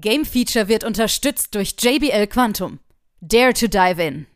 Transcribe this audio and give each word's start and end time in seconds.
Game 0.00 0.26
Feature 0.26 0.68
wird 0.68 0.84
unterstützt 0.84 1.54
durch 1.54 1.74
JBL 1.80 2.26
Quantum. 2.26 2.80
Dare 3.22 3.54
to 3.54 3.66
dive 3.66 4.02
in. 4.02 4.26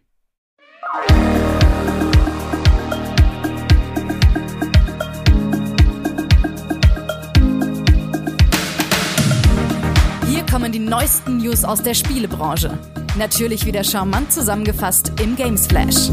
Hier 10.31 10.47
kommen 10.51 10.73
die 10.73 10.79
neuesten 10.79 11.37
News 11.39 11.65
aus 11.65 11.83
der 11.83 11.93
Spielebranche. 11.93 12.79
Natürlich 13.19 13.67
wieder 13.67 13.85
charmant 13.85 14.33
zusammengefasst 14.33 15.13
im 15.21 15.37
Games 15.37 15.67
Flash. 15.67 16.11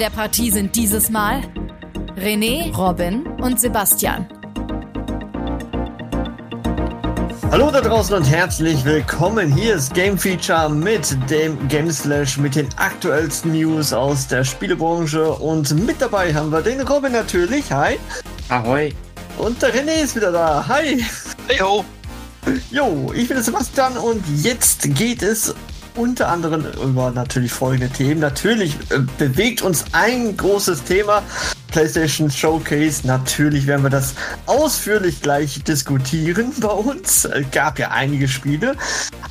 Der 0.00 0.08
Partie 0.08 0.50
sind 0.50 0.74
dieses 0.76 1.10
Mal 1.10 1.42
René, 2.16 2.74
Robin 2.74 3.26
und 3.42 3.60
Sebastian. 3.60 4.26
Hallo 7.50 7.70
da 7.70 7.82
draußen 7.82 8.14
und 8.14 8.24
herzlich 8.24 8.82
willkommen. 8.86 9.54
Hier 9.54 9.74
ist 9.74 9.92
Game 9.92 10.16
Feature 10.16 10.70
mit 10.70 11.18
dem 11.28 11.68
Game 11.68 11.90
Slash 11.90 12.38
mit 12.38 12.54
den 12.54 12.68
aktuellsten 12.76 13.52
News 13.52 13.92
aus 13.92 14.26
der 14.26 14.42
Spielebranche 14.42 15.32
und 15.32 15.70
mit 15.84 16.00
dabei 16.00 16.32
haben 16.32 16.50
wir 16.50 16.62
den 16.62 16.80
Robin 16.80 17.12
natürlich. 17.12 17.70
Hi. 17.70 17.98
Ahoi. 18.48 18.94
Und 19.36 19.60
der 19.60 19.74
René 19.74 20.02
ist 20.02 20.16
wieder 20.16 20.32
da. 20.32 20.64
Hi. 20.66 21.04
Hey 21.46 21.58
ho. 21.58 21.84
Jo, 22.70 23.12
ich 23.14 23.28
bin 23.28 23.36
der 23.36 23.44
Sebastian 23.44 23.98
und 23.98 24.24
jetzt 24.42 24.94
geht 24.94 25.22
es 25.22 25.54
unter 25.96 26.28
anderem 26.28 26.64
über 26.82 27.10
natürlich 27.10 27.52
folgende 27.52 27.88
Themen. 27.88 28.20
Natürlich 28.20 28.74
äh, 28.90 29.00
bewegt 29.18 29.62
uns 29.62 29.84
ein 29.92 30.36
großes 30.36 30.84
Thema, 30.84 31.22
PlayStation 31.70 32.30
Showcase. 32.30 33.06
Natürlich 33.06 33.66
werden 33.66 33.82
wir 33.82 33.90
das 33.90 34.14
ausführlich 34.46 35.22
gleich 35.22 35.62
diskutieren 35.64 36.52
bei 36.60 36.68
uns. 36.68 37.24
Es 37.24 37.50
gab 37.50 37.78
ja 37.78 37.90
einige 37.90 38.28
Spiele. 38.28 38.76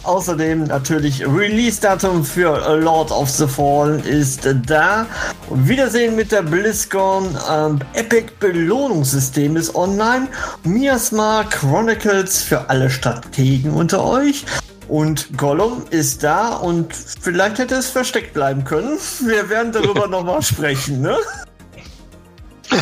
Außerdem 0.03 0.63
natürlich 0.65 1.25
Release-Datum 1.25 2.23
für 2.23 2.77
Lord 2.79 3.11
of 3.11 3.29
the 3.29 3.47
Fallen 3.47 4.03
ist 4.03 4.47
da. 4.65 5.05
Wiedersehen 5.49 6.15
mit 6.15 6.31
der 6.31 6.41
BlizzCon. 6.41 7.37
Ähm, 7.49 7.79
Epic 7.93 8.31
Belohnungssystem 8.39 9.57
ist 9.57 9.75
online. 9.75 10.27
Miasma 10.63 11.43
Chronicles 11.43 12.41
für 12.41 12.69
alle 12.69 12.89
Strategen 12.89 13.71
unter 13.71 14.03
euch. 14.03 14.45
Und 14.89 15.37
Gollum 15.37 15.85
ist 15.91 16.23
da 16.23 16.55
und 16.55 16.93
vielleicht 16.93 17.59
hätte 17.59 17.75
es 17.75 17.89
versteckt 17.89 18.33
bleiben 18.33 18.63
können. 18.63 18.97
Wir 19.21 19.47
werden 19.47 19.71
darüber 19.71 20.07
nochmal 20.09 20.41
sprechen, 20.41 21.01
ne? 21.01 21.15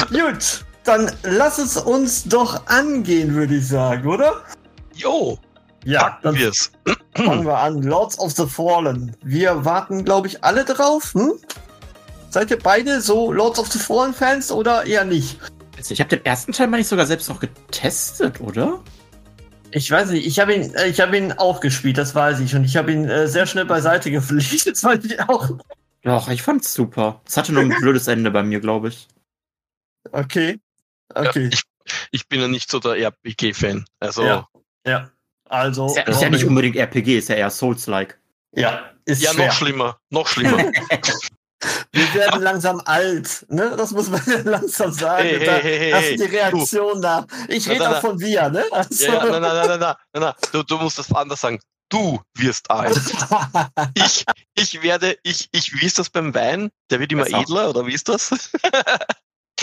Gut, 0.09 0.65
dann 0.85 1.11
lass 1.23 1.57
es 1.57 1.75
uns 1.75 2.23
doch 2.23 2.65
angehen, 2.67 3.35
würde 3.35 3.55
ich 3.55 3.67
sagen, 3.67 4.07
oder? 4.07 4.41
Jo. 4.93 5.37
Ja, 5.83 6.03
Packen 6.03 6.19
dann 6.23 6.35
wir's. 6.37 6.71
fangen 7.15 7.45
wir 7.45 7.57
an. 7.57 7.81
Lords 7.81 8.17
of 8.19 8.31
the 8.31 8.45
Fallen. 8.45 9.15
Wir 9.23 9.65
warten, 9.65 10.05
glaube 10.05 10.27
ich, 10.27 10.43
alle 10.45 10.63
drauf. 10.63 11.13
Hm? 11.13 11.33
Seid 12.29 12.51
ihr 12.51 12.59
beide 12.59 13.01
so 13.01 13.33
Lords 13.33 13.59
of 13.59 13.67
the 13.67 13.79
Fallen 13.79 14.13
Fans 14.13 14.49
oder 14.49 14.85
eher 14.85 15.03
nicht? 15.03 15.39
Also 15.77 15.93
ich 15.93 15.99
habe 15.99 16.09
den 16.09 16.25
ersten 16.25 16.53
Teil 16.53 16.67
mal 16.67 16.77
nicht 16.77 16.87
sogar 16.87 17.05
selbst 17.05 17.27
noch 17.27 17.39
getestet, 17.39 18.39
oder? 18.39 18.79
Ich 19.71 19.91
weiß 19.91 20.11
nicht, 20.11 20.25
ich 20.25 20.39
habe 20.39 20.53
ihn, 20.53 20.73
äh, 20.75 20.87
ich 20.87 20.99
habe 21.01 21.17
ihn 21.17 21.33
auch 21.33 21.59
gespielt, 21.59 21.97
das 21.97 22.15
weiß 22.15 22.39
ich. 22.39 22.55
Und 22.55 22.63
ich 22.63 22.77
habe 22.77 22.91
ihn 22.91 23.05
äh, 23.05 23.27
sehr 23.27 23.45
schnell 23.45 23.65
beiseite 23.65 24.11
gepflegt, 24.11 24.65
das 24.67 24.83
weiß 24.83 25.03
ich 25.05 25.19
auch. 25.21 25.49
Doch, 26.03 26.29
ich 26.29 26.41
fand's 26.41 26.73
super. 26.73 27.21
Es 27.27 27.35
hatte 27.37 27.51
nur 27.53 27.63
ein 27.63 27.69
blödes 27.81 28.07
Ende 28.07 28.31
bei 28.31 28.43
mir, 28.43 28.59
glaube 28.59 28.89
ich. 28.89 29.07
Okay. 30.11 30.59
Ja, 31.15 31.21
Okay. 31.29 31.49
ich, 31.51 31.63
ich 32.11 32.27
bin 32.27 32.39
ja 32.41 32.47
nicht 32.47 32.69
so 32.71 32.79
der 32.79 32.95
RPG-Fan. 32.97 33.85
Also, 33.99 34.23
Ja. 34.23 34.47
Ja. 34.85 35.11
Also. 35.49 35.87
Ist 35.87 35.95
ja, 35.97 36.03
ist 36.03 36.21
ja 36.21 36.29
nicht 36.29 36.45
unbedingt 36.45 36.75
RPG, 36.75 37.17
ist 37.17 37.29
ja 37.29 37.35
eher 37.35 37.49
Souls-like. 37.49 38.19
Ja, 38.55 38.91
ist 39.05 39.21
ja, 39.21 39.31
schwer. 39.33 39.47
noch 39.47 39.53
schlimmer. 39.53 39.99
Noch 40.09 40.27
schlimmer. 40.27 40.57
Wir 41.91 42.13
werden 42.13 42.41
langsam 42.41 42.81
alt, 42.85 43.45
ne? 43.49 43.73
Das 43.77 43.91
muss 43.91 44.09
man 44.09 44.21
ja 44.27 44.41
langsam 44.43 44.91
sagen. 44.91 45.23
Hey, 45.23 45.37
hey, 45.39 45.45
da, 45.45 45.51
hey, 45.53 45.91
das 45.91 46.01
hey. 46.01 46.13
ist 46.15 46.23
die 46.23 46.35
Reaktion 46.35 47.01
da. 47.01 47.25
Ich 47.47 47.67
rede 47.69 47.89
auch 47.89 48.01
von 48.01 48.19
wir, 48.19 48.49
ne? 48.49 48.63
Also, 48.71 49.05
ja, 49.05 49.25
ja, 49.25 49.39
nein, 49.39 49.41
nein, 49.41 49.79
nein, 49.79 49.95
nein. 50.13 50.33
Du, 50.51 50.63
du 50.63 50.77
musst 50.77 50.99
das 50.99 51.11
anders 51.13 51.41
sagen. 51.41 51.59
Du 51.89 52.21
wirst 52.35 52.69
alt. 52.69 52.99
Ich, 53.93 54.25
ich 54.55 54.83
werde, 54.83 55.17
ich, 55.23 55.47
ich, 55.51 55.73
wie 55.73 55.85
ist 55.85 55.99
das 55.99 56.09
beim 56.09 56.33
Wein? 56.33 56.69
Der 56.89 56.99
wird 56.99 57.11
immer 57.11 57.27
edler, 57.27 57.69
oder 57.69 57.85
wie 57.85 57.93
ist 57.93 58.09
das? 58.09 58.51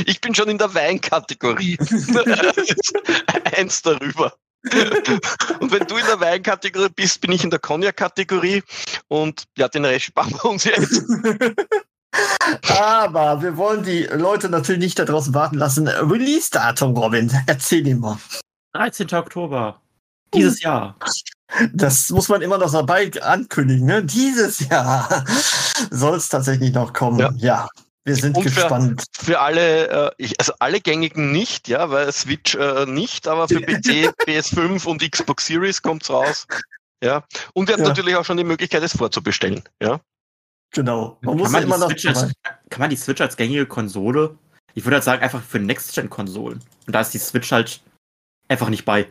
Ich 0.06 0.21
bin 0.21 0.34
schon 0.34 0.48
in 0.48 0.59
der 0.59 0.75
Weinkategorie. 0.75 1.78
Eins 3.56 3.81
darüber. 3.81 4.34
Und 5.60 5.71
wenn 5.71 5.86
du 5.86 5.97
in 5.97 6.06
der 6.06 6.19
Weinkategorie 6.19 6.88
bist, 6.88 7.21
bin 7.21 7.31
ich 7.31 7.44
in 7.44 7.50
der 7.50 7.60
Cognac-Kategorie. 7.60 8.65
Und 9.06 9.44
ja, 9.56 9.69
den 9.69 9.84
Rest 9.84 10.06
sparen 10.06 10.32
wir 10.32 10.44
uns 10.47 10.65
jetzt. 10.65 11.04
Aber 12.79 13.43
wir 13.43 13.57
wollen 13.57 13.83
die 13.85 14.05
Leute 14.05 14.49
natürlich 14.49 14.81
nicht 14.81 14.99
da 14.99 15.05
draußen 15.05 15.35
warten 15.35 15.57
lassen. 15.57 15.89
Release-Datum, 15.89 16.97
Robin. 16.97 17.31
Erzähl 17.47 17.87
ihm 17.87 18.01
mal. 18.01 18.19
13. 18.75 19.13
Oktober. 19.15 19.81
Dieses 20.35 20.61
Jahr. 20.63 20.97
Das 21.73 22.11
muss 22.11 22.29
man 22.29 22.43
immer 22.43 22.59
noch 22.59 22.73
dabei 22.73 23.11
ankündigen, 23.23 23.87
ne? 23.87 24.03
Dieses 24.05 24.59
Jahr 24.69 25.25
soll 25.91 26.17
es 26.17 26.29
tatsächlich 26.29 26.73
noch 26.73 26.93
kommen. 26.93 27.21
Ja. 27.21 27.33
Ja. 27.37 27.69
Wir 28.07 28.17
sind 28.17 28.37
Und 28.37 28.43
für- 28.43 28.51
gespannt. 28.51 29.05
Für 29.17 29.41
alle, 29.41 29.89
äh, 29.89 30.11
ich, 30.19 30.39
also 30.39 30.53
alle 30.59 30.81
gängigen 30.81 31.33
nicht, 31.33 31.69
ja, 31.69 31.89
weil 31.91 32.13
Switch 32.13 32.55
äh, 32.55 32.85
nicht, 32.87 33.27
aber 33.29 33.49
für 33.49 33.61
PC, 33.63 34.13
PS5 34.27 34.85
und 34.87 35.09
Xbox 35.11 35.47
Series 35.47 35.81
kommt's 35.81 36.11
raus. 36.11 36.47
Ja. 37.03 37.23
Und 37.55 37.69
wir 37.69 37.75
haben 37.75 37.83
Ja. 37.83 37.89
natürlich 37.89 38.17
auch 38.17 38.25
schon 38.25 38.37
die 38.37 38.45
Möglichkeit, 38.45 38.83
es 38.83 38.97
vorzubestellen. 38.97 39.63
Ja. 39.81 40.01
Genau. 40.75 41.17
Man 41.21 41.31
Kann 41.33 41.39
muss 41.39 41.51
man, 41.53 41.62
immer 41.62 41.75
die 41.77 41.81
noch 41.83 41.89
Switch 41.89 42.07
als, 42.07 42.33
kann 42.71 42.81
man 42.81 42.91
die 42.91 42.97
Switch 42.97 43.21
als 43.21 43.37
gängige 43.37 43.67
Konsole? 43.67 44.37
Ich 44.75 44.85
würde 44.85 44.97
halt 44.97 45.05
sagen, 45.05 45.23
einfach 45.23 45.43
für 45.43 45.61
Next-Gen-Konsolen. 45.61 46.61
Und 46.87 46.93
da 46.93 47.01
ist 47.01 47.15
die 47.15 47.19
Switch 47.19 47.53
halt 47.53 47.81
einfach 48.49 48.69
nicht 48.69 48.84
bei. 48.84 49.07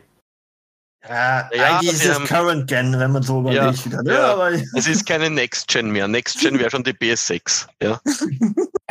Ja, 1.08 1.50
Ja, 1.54 1.78
eigentlich 1.78 1.92
ist 1.94 2.04
es 2.04 2.16
ähm, 2.18 2.24
Current 2.24 2.66
Gen, 2.68 2.98
wenn 2.98 3.12
man 3.12 3.22
so 3.22 3.42
ja, 3.50 3.62
überlegt 3.62 3.84
wieder. 3.86 4.02
Ne? 4.02 4.12
ja. 4.14 4.32
Aber 4.32 4.52
Es 4.74 4.86
ist 4.86 5.06
keine 5.06 5.30
Next 5.30 5.68
Gen 5.68 5.90
mehr. 5.90 6.06
Next 6.08 6.38
Gen 6.40 6.58
wäre 6.58 6.70
schon 6.70 6.84
die 6.84 6.92
PS6. 6.92 7.66
Ja. 7.82 8.00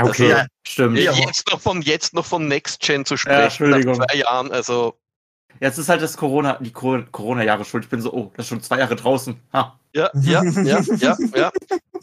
Okay, 0.01 0.33
Also, 0.33 0.45
stimmt. 0.67 0.97
Ja. 0.97 1.11
Jetzt 1.11 1.47
noch 1.51 1.61
von 1.61 1.81
jetzt 1.83 2.15
noch 2.15 2.25
von 2.25 2.47
Next 2.47 2.81
Gen 2.81 3.05
zu 3.05 3.13
Ja, 3.13 3.17
sprechen 3.19 3.41
Entschuldigung. 3.65 3.97
nach 3.99 4.07
zwei 4.07 4.17
Jahren, 4.17 4.51
also 4.51 4.97
Jetzt 5.59 5.77
ist 5.77 5.87
halt 5.87 6.01
das 6.01 6.17
Corona, 6.17 6.57
die 6.59 6.71
Co- 6.71 7.03
Corona-Jahre 7.11 7.63
schuld. 7.63 7.83
Ich 7.83 7.89
bin 7.91 8.01
so, 8.01 8.11
oh, 8.11 8.31
das 8.35 8.45
ist 8.45 8.49
schon 8.49 8.61
zwei 8.63 8.79
Jahre 8.79 8.95
draußen. 8.95 9.39
Ha. 9.53 9.79
ja, 9.93 10.09
ja, 10.15 10.43
ja, 10.43 10.81
ja, 10.97 11.17
ja. 11.35 11.51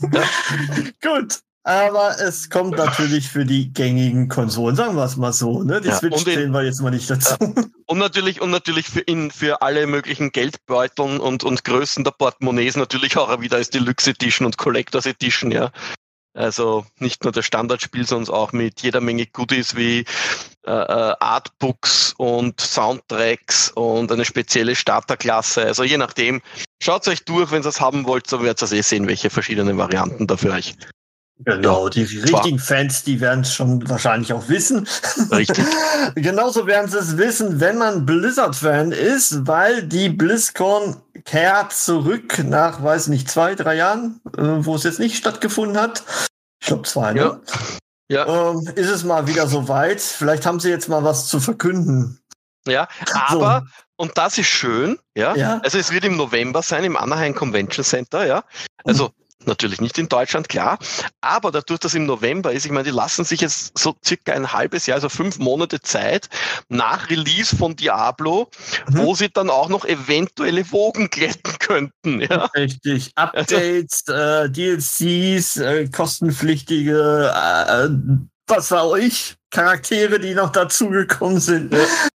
gut. 1.03 1.41
Aber 1.63 2.19
es 2.19 2.49
kommt 2.49 2.79
natürlich 2.79 3.29
für 3.29 3.45
die 3.45 3.71
gängigen 3.73 4.29
Konsolen, 4.29 4.77
sagen 4.77 4.97
wir 4.97 5.05
es 5.05 5.19
mal 5.19 5.33
so. 5.33 5.63
Ne? 5.63 5.83
Die 5.83 5.89
Ja, 5.89 5.97
Switch 5.97 6.17
und 6.17 6.27
den- 6.27 6.35
zählen 6.35 6.53
wir 6.53 6.63
jetzt 6.65 6.81
mal 6.81 6.91
nicht 6.91 7.09
dazu. 7.11 7.35
Und 7.85 7.99
natürlich, 7.99 8.41
und 8.41 8.51
natürlich 8.51 8.89
für, 8.89 9.01
in, 9.01 9.31
für 9.31 9.61
alle 9.61 9.87
möglichen 9.87 10.33
Geldbeuteln 10.33 11.21
und, 11.21 11.45
und 11.45 11.65
Größen 11.65 12.03
der 12.03 12.13
Portemonnaies 12.13 12.77
natürlich 12.77 13.19
auch 13.19 13.41
wieder 13.43 13.59
als 13.59 13.69
Deluxe 13.69 14.11
Edition 14.11 14.47
und 14.47 14.57
Collectors 14.57 15.05
Edition, 15.05 15.51
ja. 15.51 15.71
Also 16.33 16.87
nicht 16.99 17.25
nur 17.25 17.33
das 17.33 17.45
Standardspiel, 17.45 18.07
sondern 18.07 18.35
auch 18.35 18.53
mit 18.53 18.83
jeder 18.83 19.01
Menge 19.01 19.27
Goodies 19.27 19.75
wie 19.77 20.05
äh, 20.67 20.71
äh, 20.71 21.15
Artbooks 21.19 22.15
und 22.19 22.61
Soundtracks 22.61 23.71
und 23.71 24.13
eine 24.13 24.25
spezielle 24.25 24.77
Starterklasse. 24.77 25.63
Also 25.63 25.83
je 25.83 25.97
nachdem, 25.97 26.41
schaut 26.81 27.09
euch 27.09 27.25
durch, 27.25 27.51
wenn 27.51 27.63
ihr 27.63 27.67
es 27.67 27.81
haben 27.81 28.07
wollt, 28.07 28.29
so 28.29 28.43
werdet 28.43 28.71
ihr 28.71 28.79
eh 28.79 28.83
sehen, 28.83 29.09
welche 29.09 29.31
verschiedenen 29.31 29.79
Varianten 29.79 30.27
da 30.27 30.37
für 30.37 30.53
euch. 30.53 30.77
Genau, 31.45 31.89
die 31.89 32.03
richtigen 32.03 32.59
Fans, 32.59 33.03
die 33.03 33.21
werden 33.21 33.41
es 33.41 33.55
schon 33.55 33.89
wahrscheinlich 33.89 34.33
auch 34.33 34.49
wissen. 34.49 34.87
Richtig. 35.31 35.65
Genauso 36.15 36.67
werden 36.67 36.91
sie 36.91 36.99
es 36.99 37.17
wissen, 37.17 37.61
wenn 37.61 37.79
man 37.79 38.05
Blizzard-Fan 38.05 38.93
ist, 38.93 39.47
weil 39.47 39.83
die 39.83 40.11
BlizzCon 40.11 40.97
kehrt 41.25 41.73
zurück 41.73 42.43
nach, 42.45 42.83
weiß 42.83 43.09
nicht, 43.09 43.31
zwei, 43.31 43.55
drei 43.55 43.77
Jahren, 43.77 44.21
äh, 44.37 44.43
wo 44.43 44.75
es 44.75 44.85
jetzt 44.85 44.99
nicht 44.99 45.17
stattgefunden 45.17 45.79
hat. 45.81 46.03
Ich 46.61 46.67
glaube 46.67 46.83
zwei, 46.83 47.13
ne? 47.15 47.41
Ja. 48.11 48.27
Ja. 48.27 48.51
Ähm, 48.51 48.69
ist 48.75 48.91
es 48.91 49.05
mal 49.05 49.27
wieder 49.27 49.47
soweit. 49.47 50.01
Vielleicht 50.01 50.45
haben 50.45 50.61
sie 50.61 50.69
jetzt 50.69 50.89
mal 50.89 51.05
was 51.05 51.29
zu 51.29 51.41
verkünden. 51.41 52.21
Ja, 52.67 52.89
aber, 53.15 53.65
und 53.97 54.19
das 54.19 54.37
ist 54.37 54.49
schön, 54.49 54.99
ja, 55.17 55.35
Ja. 55.35 55.61
also 55.63 55.79
es 55.79 55.91
wird 55.93 56.05
im 56.05 56.17
November 56.17 56.61
sein, 56.61 56.85
im 56.85 56.97
Anaheim 56.97 57.35
Convention 57.35 57.85
Center, 57.85 58.27
ja, 58.27 58.45
also 58.85 59.13
natürlich 59.47 59.81
nicht 59.81 59.99
in 59.99 60.09
Deutschland, 60.09 60.49
klar. 60.49 60.79
Aber 61.21 61.51
dadurch, 61.51 61.81
dass 61.81 61.95
im 61.95 62.07
November 62.07 62.53
ist, 62.53 62.65
ich 62.65 62.73
meine, 62.73 62.85
die 62.85 62.95
lassen 62.95 63.25
sich 63.25 63.41
jetzt 63.41 63.77
so 63.79 63.97
circa 64.05 64.33
ein 64.33 64.53
halbes 64.53 64.87
Jahr, 64.87 64.97
also 64.97 65.09
fünf 65.09 65.39
Monate 65.39 65.81
Zeit 65.81 66.29
nach 66.69 67.11
Release 67.11 67.55
von 67.55 67.77
Diablo, 67.77 68.51
mhm. 68.89 68.99
wo 68.99 69.15
sie 69.15 69.29
dann 69.29 69.51
auch 69.51 69.69
noch 69.69 69.85
eventuelle 69.85 70.71
Wogen 70.73 71.11
glätten 71.11 71.59
könnten. 71.59 72.21
Ja? 72.21 72.47
Richtig. 72.57 73.13
Updates, 73.17 74.05
also, 74.09 74.45
äh, 74.45 74.51
DLCs, 74.51 75.57
äh, 75.57 75.89
kostenpflichtige, 75.89 77.33
äh, 77.35 77.89
was 78.47 78.71
war 78.71 78.89
euch, 78.89 79.37
Charaktere, 79.51 80.19
die 80.19 80.35
noch 80.35 80.51
dazugekommen 80.51 81.41
sind. 81.41 81.75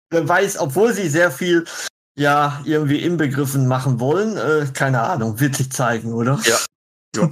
Wer 0.09 0.27
weiß, 0.27 0.59
obwohl 0.59 0.93
sie 0.93 1.09
sehr 1.09 1.31
viel 1.31 1.65
ja 2.17 2.61
irgendwie 2.65 3.01
inbegriffen 3.01 3.67
machen 3.67 3.99
wollen, 3.99 4.37
äh, 4.37 4.67
keine 4.73 5.01
Ahnung, 5.01 5.39
wird 5.39 5.55
sich 5.55 5.71
zeigen, 5.71 6.13
oder? 6.13 6.39
Ja, 6.43 6.57
ja. 7.15 7.29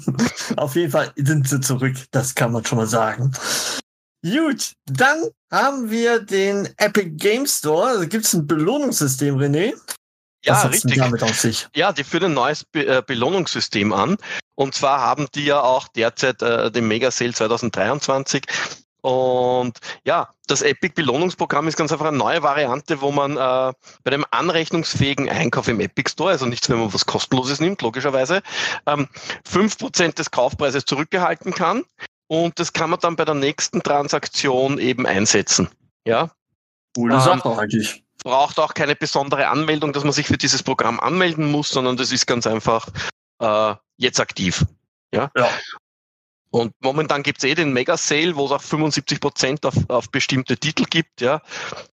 Auf 0.58 0.76
jeden 0.76 0.92
Fall 0.92 1.12
sind 1.16 1.48
sie 1.48 1.60
zurück, 1.62 1.96
das 2.12 2.36
kann 2.36 2.52
man 2.52 2.66
schon 2.66 2.78
mal 2.78 2.88
sagen. 2.88 3.31
Gut, 4.22 4.74
dann 4.86 5.30
haben 5.52 5.90
wir 5.90 6.20
den 6.20 6.68
Epic 6.78 7.12
Game 7.12 7.46
Store. 7.46 7.88
Also 7.88 8.08
gibt 8.08 8.26
es 8.26 8.34
ein 8.34 8.46
Belohnungssystem, 8.46 9.38
René? 9.38 9.74
Ja, 10.44 10.62
richtig. 10.64 10.98
Damit 10.98 11.24
auf 11.24 11.40
sich? 11.40 11.68
Ja, 11.76 11.92
die 11.92 12.04
führen 12.04 12.26
ein 12.26 12.34
neues 12.34 12.64
Be 12.64 12.86
äh, 12.86 13.04
Belohnungssystem 13.06 13.94
an. 13.94 14.18
Und 14.56 14.74
zwar 14.74 15.00
haben 15.00 15.28
die 15.36 15.46
ja 15.46 15.62
auch 15.62 15.88
derzeit 15.88 16.42
äh, 16.42 16.72
den 16.72 16.88
Mega 16.88 17.12
Sale 17.12 17.34
2023 17.34 18.44
und 19.01 19.80
ja, 20.04 20.30
das 20.48 20.62
Epic 20.62 20.94
Belohnungsprogramm 20.96 21.68
ist 21.68 21.78
ganz 21.78 21.92
einfach 21.92 22.07
eine 22.07 22.18
neue 22.18 22.44
Variante, 22.44 23.01
wo 23.01 23.12
man 23.12 23.38
äh, 23.38 23.74
bei 24.04 24.12
dem 24.12 24.25
anrechnungsfähigen 24.31 25.30
Einkauf 25.30 25.68
im 25.68 25.80
Epic 25.80 26.12
Store, 26.12 26.31
also 26.31 26.46
nichts, 26.46 26.69
wenn 26.69 26.80
man 26.80 26.94
was 26.94 27.06
kostenloses 27.06 27.60
nimmt, 27.60 27.81
logischerweise, 27.81 28.42
ähm, 28.86 29.07
5% 29.50 30.16
des 30.16 30.31
Kaufpreises 30.31 30.86
zurückgehalten 30.86 31.54
kann. 31.54 31.84
Und 32.28 32.60
das 32.60 32.74
kann 32.74 32.90
man 32.90 33.00
dann 33.00 33.16
bei 33.16 33.25
der 33.25 33.36
nächsten 33.36 33.81
Transaktion 33.81 34.78
eben 34.78 35.06
einsetzen. 35.06 35.69
Ja. 36.06 36.31
Coole 36.95 37.16
ähm, 37.16 37.22
Sache 37.22 37.57
eigentlich. 37.57 38.04
Braucht 38.24 38.60
auch 38.60 38.74
keine 38.74 38.95
besondere 38.95 39.48
Anmeldung, 39.48 39.94
dass 39.94 40.04
man 40.04 40.12
sich 40.12 40.28
für 40.28 40.38
dieses 40.38 40.62
Programm 40.62 41.00
anmelden 41.00 41.50
muss, 41.50 41.69
sondern 41.69 41.95
das 41.95 42.12
ist 42.12 42.28
ganz 42.28 42.45
einfach 42.45 42.90
äh, 43.40 43.75
jetzt 43.98 44.19
aktiv. 44.19 44.66
Ja. 45.13 45.31
ja. 45.36 45.50
Und 46.51 46.74
momentan 46.81 47.24
gibt's 47.24 47.44
eh 47.44 47.54
den 47.54 47.74
Mega 47.74 47.96
Sale, 47.98 48.36
wo 48.36 48.46
es 48.46 48.51
auch 48.51 48.62
75 48.62 49.19
Prozent 49.19 49.66
auf, 49.66 49.75
auf 49.88 50.10
bestimmte 50.10 50.57
Titel 50.57 50.86
gibt, 50.86 51.22
ja. 51.22 51.42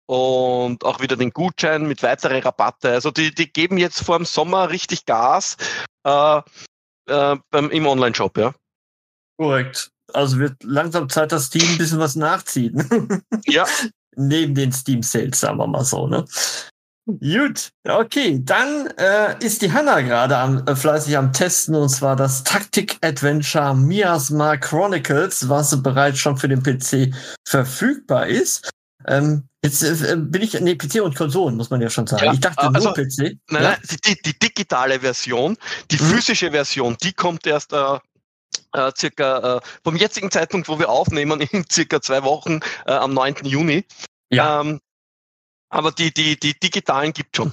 Und 0.08 0.84
auch 0.84 1.00
wieder 1.00 1.16
den 1.16 1.32
Gutschein 1.32 1.88
mit 1.88 2.04
weitere 2.04 2.40
Rabatte. 2.40 2.92
Also 2.92 3.12
die, 3.12 3.34
die 3.34 3.52
geben 3.52 3.78
jetzt 3.78 4.04
vor 4.04 4.18
dem 4.18 4.26
Sommer 4.26 4.70
richtig 4.70 5.06
Gas 5.06 5.56
äh, 6.04 6.42
äh, 7.08 7.38
im 7.52 7.86
Online-Shop, 7.86 8.38
ja. 8.38 8.54
Korrekt. 9.38 9.90
Also 10.14 10.40
wird 10.40 10.62
langsam 10.64 11.08
Zeit, 11.08 11.32
dass 11.32 11.46
Steam 11.46 11.66
ein 11.70 11.78
bisschen 11.78 12.00
was 12.00 12.16
nachzieht. 12.16 12.74
ja. 13.46 13.66
Neben 14.18 14.54
den 14.56 14.74
Steam 14.74 15.04
Sales, 15.04 15.40
sagen 15.40 15.58
wir 15.58 15.68
mal 15.68 15.86
so, 15.86 16.06
ne? 16.06 16.26
Gut, 17.06 17.72
okay, 17.84 18.40
dann 18.44 18.88
äh, 18.98 19.44
ist 19.44 19.64
die 19.64 19.74
Hanna 19.74 20.02
gerade 20.02 20.38
am, 20.38 20.64
äh, 20.68 20.76
fleißig 20.76 21.18
am 21.18 21.34
Testen 21.34 21.74
und 21.74 21.90
zwar 21.90 22.16
das 22.16 22.44
Taktik-Adventure 22.44 23.76
Miasma 23.76 24.56
Chronicles, 24.58 25.50
was 25.50 25.82
bereits 25.82 26.20
schon 26.20 26.38
für 26.38 26.48
den 26.48 26.62
PC 26.62 27.14
verfügbar 27.48 28.28
ist. 28.28 28.70
Ähm, 29.08 29.48
jetzt 29.64 29.82
äh, 29.82 30.16
bin 30.16 30.44
ich, 30.44 30.60
nee, 30.60 30.76
PC 30.76 31.02
und 31.02 31.16
Konsolen, 31.16 31.58
muss 31.58 31.72
man 31.72 31.82
ja 31.82 31.90
schon 31.90 32.06
sagen. 32.06 32.24
Ja, 32.24 32.34
ich 32.34 32.40
dachte 32.40 32.62
also, 32.62 32.90
nur 32.90 32.94
PC. 32.94 33.18
Nein, 33.18 33.38
ja? 33.50 33.62
nein, 33.62 33.78
die, 34.06 34.22
die, 34.22 34.38
digitale 34.38 35.00
Version, 35.00 35.58
die 35.90 36.02
mhm. 36.02 36.06
physische 36.06 36.52
Version, 36.52 36.96
die 37.02 37.14
kommt 37.14 37.48
erst 37.48 37.74
äh, 37.74 37.98
äh, 38.74 38.92
circa 38.96 39.58
äh, 39.58 39.62
vom 39.84 39.96
jetzigen 39.96 40.30
Zeitpunkt, 40.30 40.68
wo 40.70 40.78
wir 40.78 40.90
aufnehmen, 40.90 41.42
in 41.52 41.66
circa 41.70 42.00
zwei 42.00 42.24
Wochen 42.24 42.60
äh, 42.86 42.92
am 42.92 43.14
9. 43.14 43.38
Juni. 43.44 43.86
Ja. 44.30 44.62
Ähm, 44.62 44.80
aber 45.72 45.92
die, 45.92 46.14
die, 46.14 46.40
die 46.40 46.60
digitalen 46.60 47.14
gibt 47.14 47.36
schon. 47.36 47.52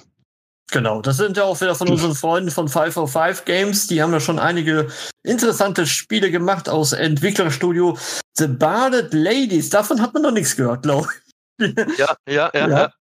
Genau, 0.71 1.01
das 1.01 1.17
sind 1.17 1.39
ja 1.39 1.45
auch 1.45 1.59
wieder 1.63 1.75
von 1.75 1.89
unseren 1.89 2.15
Freunden 2.15 2.51
von 2.51 2.69
505 2.69 3.47
Games. 3.47 3.87
Die 3.87 4.03
haben 4.03 4.13
ja 4.13 4.21
schon 4.21 4.39
einige 4.39 4.89
interessante 5.23 5.87
Spiele 5.87 6.31
gemacht 6.31 6.69
aus 6.69 6.93
Entwicklerstudio 6.93 7.97
The 8.37 8.49
Barded 8.49 9.15
Ladies. 9.15 9.71
Davon 9.71 10.03
hat 10.03 10.13
man 10.13 10.25
noch 10.25 10.31
nichts 10.31 10.57
gehört, 10.57 10.83
glaube 10.83 11.09
ich. 11.59 11.75
Ja, 11.99 12.15
ja, 12.29 12.51
ja. 12.55 12.69
ja. 12.69 12.93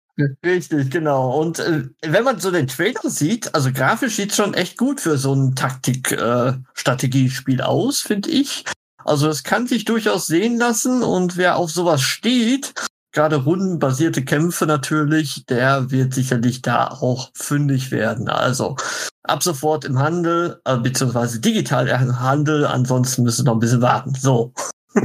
Richtig, 0.44 0.90
genau. 0.90 1.38
Und 1.38 1.60
äh, 1.60 1.84
wenn 2.02 2.24
man 2.24 2.40
so 2.40 2.50
den 2.50 2.66
Trailer 2.66 3.02
sieht, 3.04 3.54
also 3.54 3.70
grafisch 3.70 4.16
sieht 4.16 4.34
schon 4.34 4.52
echt 4.54 4.76
gut 4.76 5.00
für 5.00 5.16
so 5.16 5.32
ein 5.32 5.54
Taktik-Strategiespiel 5.54 7.60
äh, 7.60 7.62
aus, 7.62 8.00
finde 8.00 8.28
ich. 8.30 8.64
Also 9.04 9.28
es 9.28 9.44
kann 9.44 9.68
sich 9.68 9.84
durchaus 9.84 10.26
sehen 10.26 10.58
lassen 10.58 11.04
und 11.04 11.36
wer 11.36 11.56
auf 11.56 11.70
sowas 11.70 12.02
steht, 12.02 12.74
gerade 13.18 13.34
rundenbasierte 13.34 14.24
Kämpfe 14.24 14.64
natürlich, 14.64 15.44
der 15.46 15.90
wird 15.90 16.14
sicherlich 16.14 16.62
da 16.62 16.86
auch 16.86 17.32
fündig 17.34 17.90
werden. 17.90 18.28
Also 18.28 18.76
ab 19.24 19.42
sofort 19.42 19.84
im 19.84 19.98
Handel, 19.98 20.60
äh, 20.64 20.76
beziehungsweise 20.76 21.40
digital 21.40 21.88
im 21.88 22.20
Handel, 22.20 22.64
ansonsten 22.64 23.24
müssen 23.24 23.44
wir 23.44 23.50
noch 23.50 23.56
ein 23.56 23.58
bisschen 23.58 23.82
warten. 23.82 24.14
So. 24.14 24.52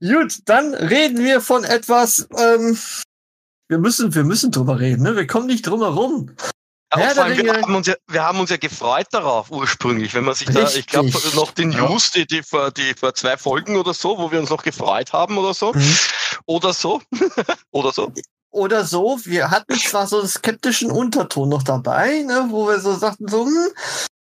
Gut, 0.00 0.38
dann 0.44 0.72
reden 0.74 1.18
wir 1.18 1.40
von 1.40 1.64
etwas, 1.64 2.28
ähm, 2.38 2.78
wir 3.68 3.78
müssen, 3.78 4.14
wir 4.14 4.22
müssen 4.22 4.52
drüber 4.52 4.78
reden, 4.78 5.02
ne? 5.02 5.16
Wir 5.16 5.26
kommen 5.26 5.46
nicht 5.48 5.66
drum 5.66 5.80
herum. 5.80 6.30
Ja, 6.94 7.08
allem, 7.22 7.36
wir, 7.36 7.52
haben 7.52 7.74
uns 7.74 7.86
ja, 7.88 7.94
wir 8.06 8.22
haben 8.22 8.38
uns 8.38 8.50
ja 8.50 8.56
gefreut 8.56 9.08
darauf 9.10 9.50
ursprünglich, 9.50 10.14
wenn 10.14 10.24
man 10.24 10.34
sich 10.34 10.48
Richtig. 10.48 10.64
da, 10.64 10.78
ich 10.78 10.86
glaube, 10.86 11.10
noch 11.34 11.50
den 11.50 11.70
News, 11.70 12.12
die, 12.12 12.26
die, 12.26 12.42
vor, 12.42 12.70
die 12.70 12.94
vor 12.94 13.12
zwei 13.14 13.36
Folgen 13.36 13.76
oder 13.76 13.92
so, 13.92 14.16
wo 14.18 14.30
wir 14.30 14.38
uns 14.38 14.50
noch 14.50 14.62
gefreut 14.62 15.12
haben 15.12 15.36
oder 15.36 15.52
so. 15.52 15.72
Mhm. 15.72 15.96
Oder 16.46 16.72
so. 16.72 17.02
oder 17.72 17.92
so. 17.92 18.12
Oder 18.50 18.84
so. 18.84 19.18
Wir 19.24 19.50
hatten 19.50 19.76
zwar 19.78 20.06
so 20.06 20.20
einen 20.20 20.28
skeptischen 20.28 20.90
Unterton 20.90 21.48
noch 21.48 21.64
dabei, 21.64 22.22
ne, 22.22 22.46
wo 22.50 22.68
wir 22.68 22.78
so 22.80 22.94
sagten, 22.94 23.26
so, 23.28 23.44
hm, 23.44 23.68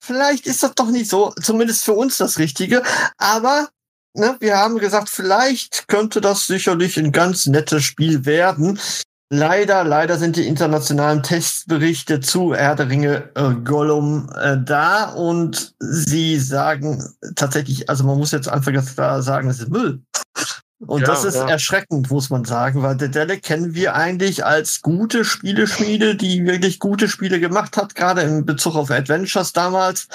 vielleicht 0.05 0.47
ist 0.47 0.63
das 0.63 0.75
doch 0.75 0.89
nicht 0.89 1.09
so, 1.09 1.33
zumindest 1.43 1.85
für 1.85 1.95
uns 1.95 2.19
das 2.19 2.39
Richtige, 2.39 2.83
aber 3.17 3.69
ne, 4.15 4.37
wir 4.41 4.59
haben 4.59 4.79
gesagt, 4.79 5.09
vielleicht 5.09 5.89
könnte 5.89 6.21
das 6.21 6.47
sicherlich 6.47 6.99
ein 6.99 7.13
ganz 7.13 7.47
nettes 7.47 7.83
Spiel 7.85 8.27
werden. 8.27 8.79
Leider, 9.35 9.83
leider 9.83 10.19
sind 10.19 10.37
die 10.37 10.47
internationalen 10.47 11.23
Testberichte 11.23 12.21
zu 12.21 12.55
Herr 12.55 12.77
der 12.77 12.91
Ringe 12.91 13.31
äh, 13.35 13.55
Gollum 13.65 14.29
äh, 14.39 14.59
da 14.63 15.05
und 15.05 15.75
sie 15.79 16.39
sagen 16.39 17.03
tatsächlich, 17.35 17.89
also 17.89 18.05
man 18.05 18.19
muss 18.19 18.33
jetzt 18.33 18.49
einfach 18.49 18.75
ganz 18.75 18.95
klar 18.95 19.23
sagen, 19.23 19.49
es 19.49 19.61
ist 19.61 19.71
Müll. 19.71 20.03
Und 20.87 21.01
ja, 21.01 21.07
das 21.07 21.25
ist 21.25 21.37
ja. 21.37 21.49
erschreckend, 21.49 22.11
muss 22.11 22.29
man 22.29 22.45
sagen, 22.45 22.83
weil 22.83 22.99
Dedele 22.99 23.39
kennen 23.39 23.73
wir 23.73 23.95
eigentlich 23.95 24.45
als 24.45 24.83
gute 24.83 25.25
Spieleschmiede, 25.25 26.15
die 26.15 26.45
wirklich 26.45 26.79
gute 26.79 27.09
Spiele 27.09 27.41
gemacht 27.41 27.79
hat, 27.79 27.95
gerade 27.95 28.21
in 28.21 28.45
Bezug 28.45 28.77
auf 28.77 28.91
Adventures 28.91 29.55
damals. 29.55 30.09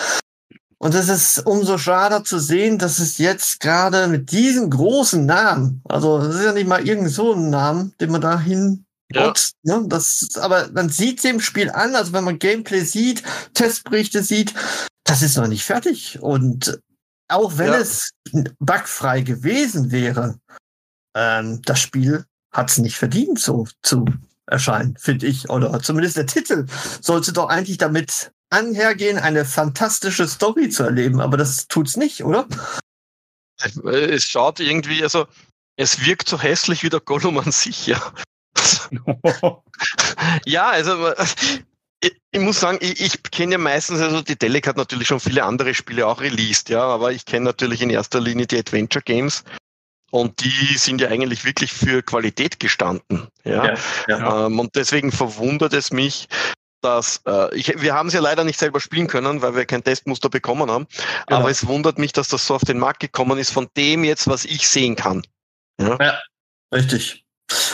Und 0.77 0.93
es 0.93 1.09
ist 1.09 1.43
umso 1.43 1.79
schade 1.79 2.21
zu 2.21 2.37
sehen, 2.37 2.77
dass 2.77 2.99
es 2.99 3.17
jetzt 3.17 3.61
gerade 3.61 4.09
mit 4.09 4.31
diesem 4.31 4.69
großen 4.69 5.25
Namen, 5.25 5.81
also 5.85 6.19
es 6.19 6.35
ist 6.35 6.45
ja 6.45 6.53
nicht 6.53 6.67
mal 6.67 6.87
irgend 6.87 7.09
so 7.09 7.33
ein 7.33 7.49
Namen, 7.49 7.95
den 7.99 8.11
man 8.11 8.21
da 8.21 8.39
hin 8.39 8.83
ja. 9.11 9.27
Und, 9.27 9.51
ne, 9.63 9.85
das, 9.87 10.29
aber 10.39 10.69
man 10.71 10.89
sieht 10.89 11.23
dem 11.23 11.39
Spiel 11.39 11.69
an, 11.69 11.95
also 11.95 12.13
wenn 12.13 12.23
man 12.23 12.39
Gameplay 12.39 12.81
sieht, 12.81 13.23
Testberichte 13.53 14.23
sieht, 14.23 14.53
das 15.03 15.21
ist 15.21 15.37
noch 15.37 15.47
nicht 15.47 15.63
fertig. 15.63 16.19
Und 16.21 16.79
auch 17.29 17.57
wenn 17.57 17.73
ja. 17.73 17.79
es 17.79 18.11
bugfrei 18.59 19.21
gewesen 19.21 19.91
wäre, 19.91 20.39
ähm, 21.15 21.61
das 21.63 21.79
Spiel 21.79 22.25
hat 22.51 22.69
es 22.69 22.77
nicht 22.77 22.97
verdient, 22.97 23.39
so 23.39 23.67
zu 23.81 24.05
erscheinen, 24.45 24.97
finde 24.97 25.27
ich. 25.27 25.49
Oder 25.49 25.79
zumindest 25.81 26.17
der 26.17 26.27
Titel 26.27 26.65
sollte 27.01 27.33
doch 27.33 27.49
eigentlich 27.49 27.77
damit 27.77 28.31
anhergehen, 28.49 29.17
eine 29.17 29.45
fantastische 29.45 30.27
Story 30.27 30.69
zu 30.69 30.83
erleben. 30.83 31.21
Aber 31.21 31.37
das 31.37 31.67
tut's 31.67 31.97
nicht, 31.97 32.23
oder? 32.23 32.47
Es 33.59 34.23
schaut 34.23 34.59
irgendwie, 34.59 35.03
also 35.03 35.27
es 35.75 36.05
wirkt 36.05 36.29
so 36.29 36.39
hässlich 36.39 36.83
wie 36.83 36.89
der 36.89 36.99
Gollum 36.99 37.37
an 37.37 37.51
sich, 37.51 37.87
ja. 37.87 38.13
Ja, 40.45 40.69
also 40.69 41.13
ich, 42.01 42.15
ich 42.31 42.39
muss 42.39 42.59
sagen, 42.59 42.77
ich, 42.81 43.01
ich 43.01 43.23
kenne 43.23 43.53
ja 43.53 43.57
meistens, 43.57 44.01
also 44.01 44.21
die 44.21 44.37
Delic 44.37 44.67
hat 44.67 44.77
natürlich 44.77 45.07
schon 45.07 45.19
viele 45.19 45.43
andere 45.43 45.73
Spiele 45.73 46.07
auch 46.07 46.21
released, 46.21 46.69
ja, 46.69 46.81
aber 46.81 47.11
ich 47.11 47.25
kenne 47.25 47.45
natürlich 47.45 47.81
in 47.81 47.89
erster 47.89 48.19
Linie 48.19 48.47
die 48.47 48.57
Adventure 48.57 49.03
Games. 49.03 49.43
Und 50.09 50.41
die 50.41 50.77
sind 50.77 51.01
ja 51.01 51.09
eigentlich 51.09 51.43
wirklich 51.43 51.73
für 51.73 52.01
Qualität 52.01 52.61
gestanden. 52.61 53.27
Ja. 53.43 53.65
ja, 53.65 53.77
ja. 54.07 54.45
Ähm, 54.45 54.57
und 54.57 54.75
deswegen 54.75 55.11
verwundert 55.11 55.73
es 55.73 55.91
mich, 55.91 56.29
dass 56.81 57.21
äh, 57.27 57.53
ich, 57.53 57.81
wir 57.81 57.93
haben 57.93 58.07
es 58.07 58.13
ja 58.13 58.21
leider 58.21 58.45
nicht 58.45 58.57
selber 58.57 58.79
spielen 58.79 59.07
können, 59.07 59.41
weil 59.41 59.55
wir 59.55 59.65
kein 59.65 59.83
Testmuster 59.83 60.29
bekommen 60.29 60.71
haben. 60.71 60.87
Genau. 61.27 61.41
Aber 61.41 61.49
es 61.49 61.67
wundert 61.67 61.97
mich, 61.97 62.13
dass 62.13 62.29
das 62.29 62.47
so 62.47 62.55
auf 62.55 62.63
den 62.63 62.79
Markt 62.79 63.01
gekommen 63.01 63.37
ist, 63.37 63.51
von 63.51 63.67
dem 63.75 64.05
jetzt, 64.05 64.27
was 64.27 64.45
ich 64.45 64.67
sehen 64.67 64.95
kann. 64.95 65.23
Ja, 65.79 65.97
ja 65.99 66.21
richtig. 66.73 67.25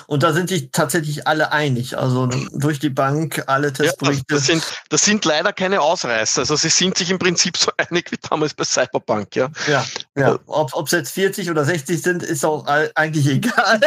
Und 0.08 0.24
da 0.24 0.34
sind 0.34 0.50
sich 0.50 0.70
tatsächlich 0.72 1.28
alle 1.28 1.52
einig. 1.52 1.98
Also 1.98 2.28
durch 2.28 2.80
die 2.80 2.90
Bank, 2.90 3.44
alle 3.48 3.68
Ja, 3.68 3.74
Testberichte. 3.74 4.26
das, 4.28 4.46
sind, 4.46 4.64
das 4.90 5.04
sind 5.04 5.26
leider 5.26 5.54
keine 5.54 5.82
Ausreißer. 5.82 6.42
Also 6.42 6.56
sie 6.56 6.70
sind 6.70 6.98
sich 6.98 7.10
im 7.10 7.20
Prinzip 7.20 7.58
so 7.58 7.72
einig 7.78 8.12
wie 8.12 8.18
damals 8.30 8.54
bei 8.54 8.64
Cyberpunk, 8.64 9.36
ja. 9.36 9.50
Ja, 9.68 9.86
ja. 10.18 10.40
Ob 10.48 10.86
es 10.86 10.92
jetzt 10.92 11.12
40 11.14 11.50
oder 11.50 11.66
60 11.66 12.02
sind, 12.02 12.24
ist 12.24 12.46
auch 12.46 12.66
eigentlich 12.96 13.28
egal. 13.34 13.82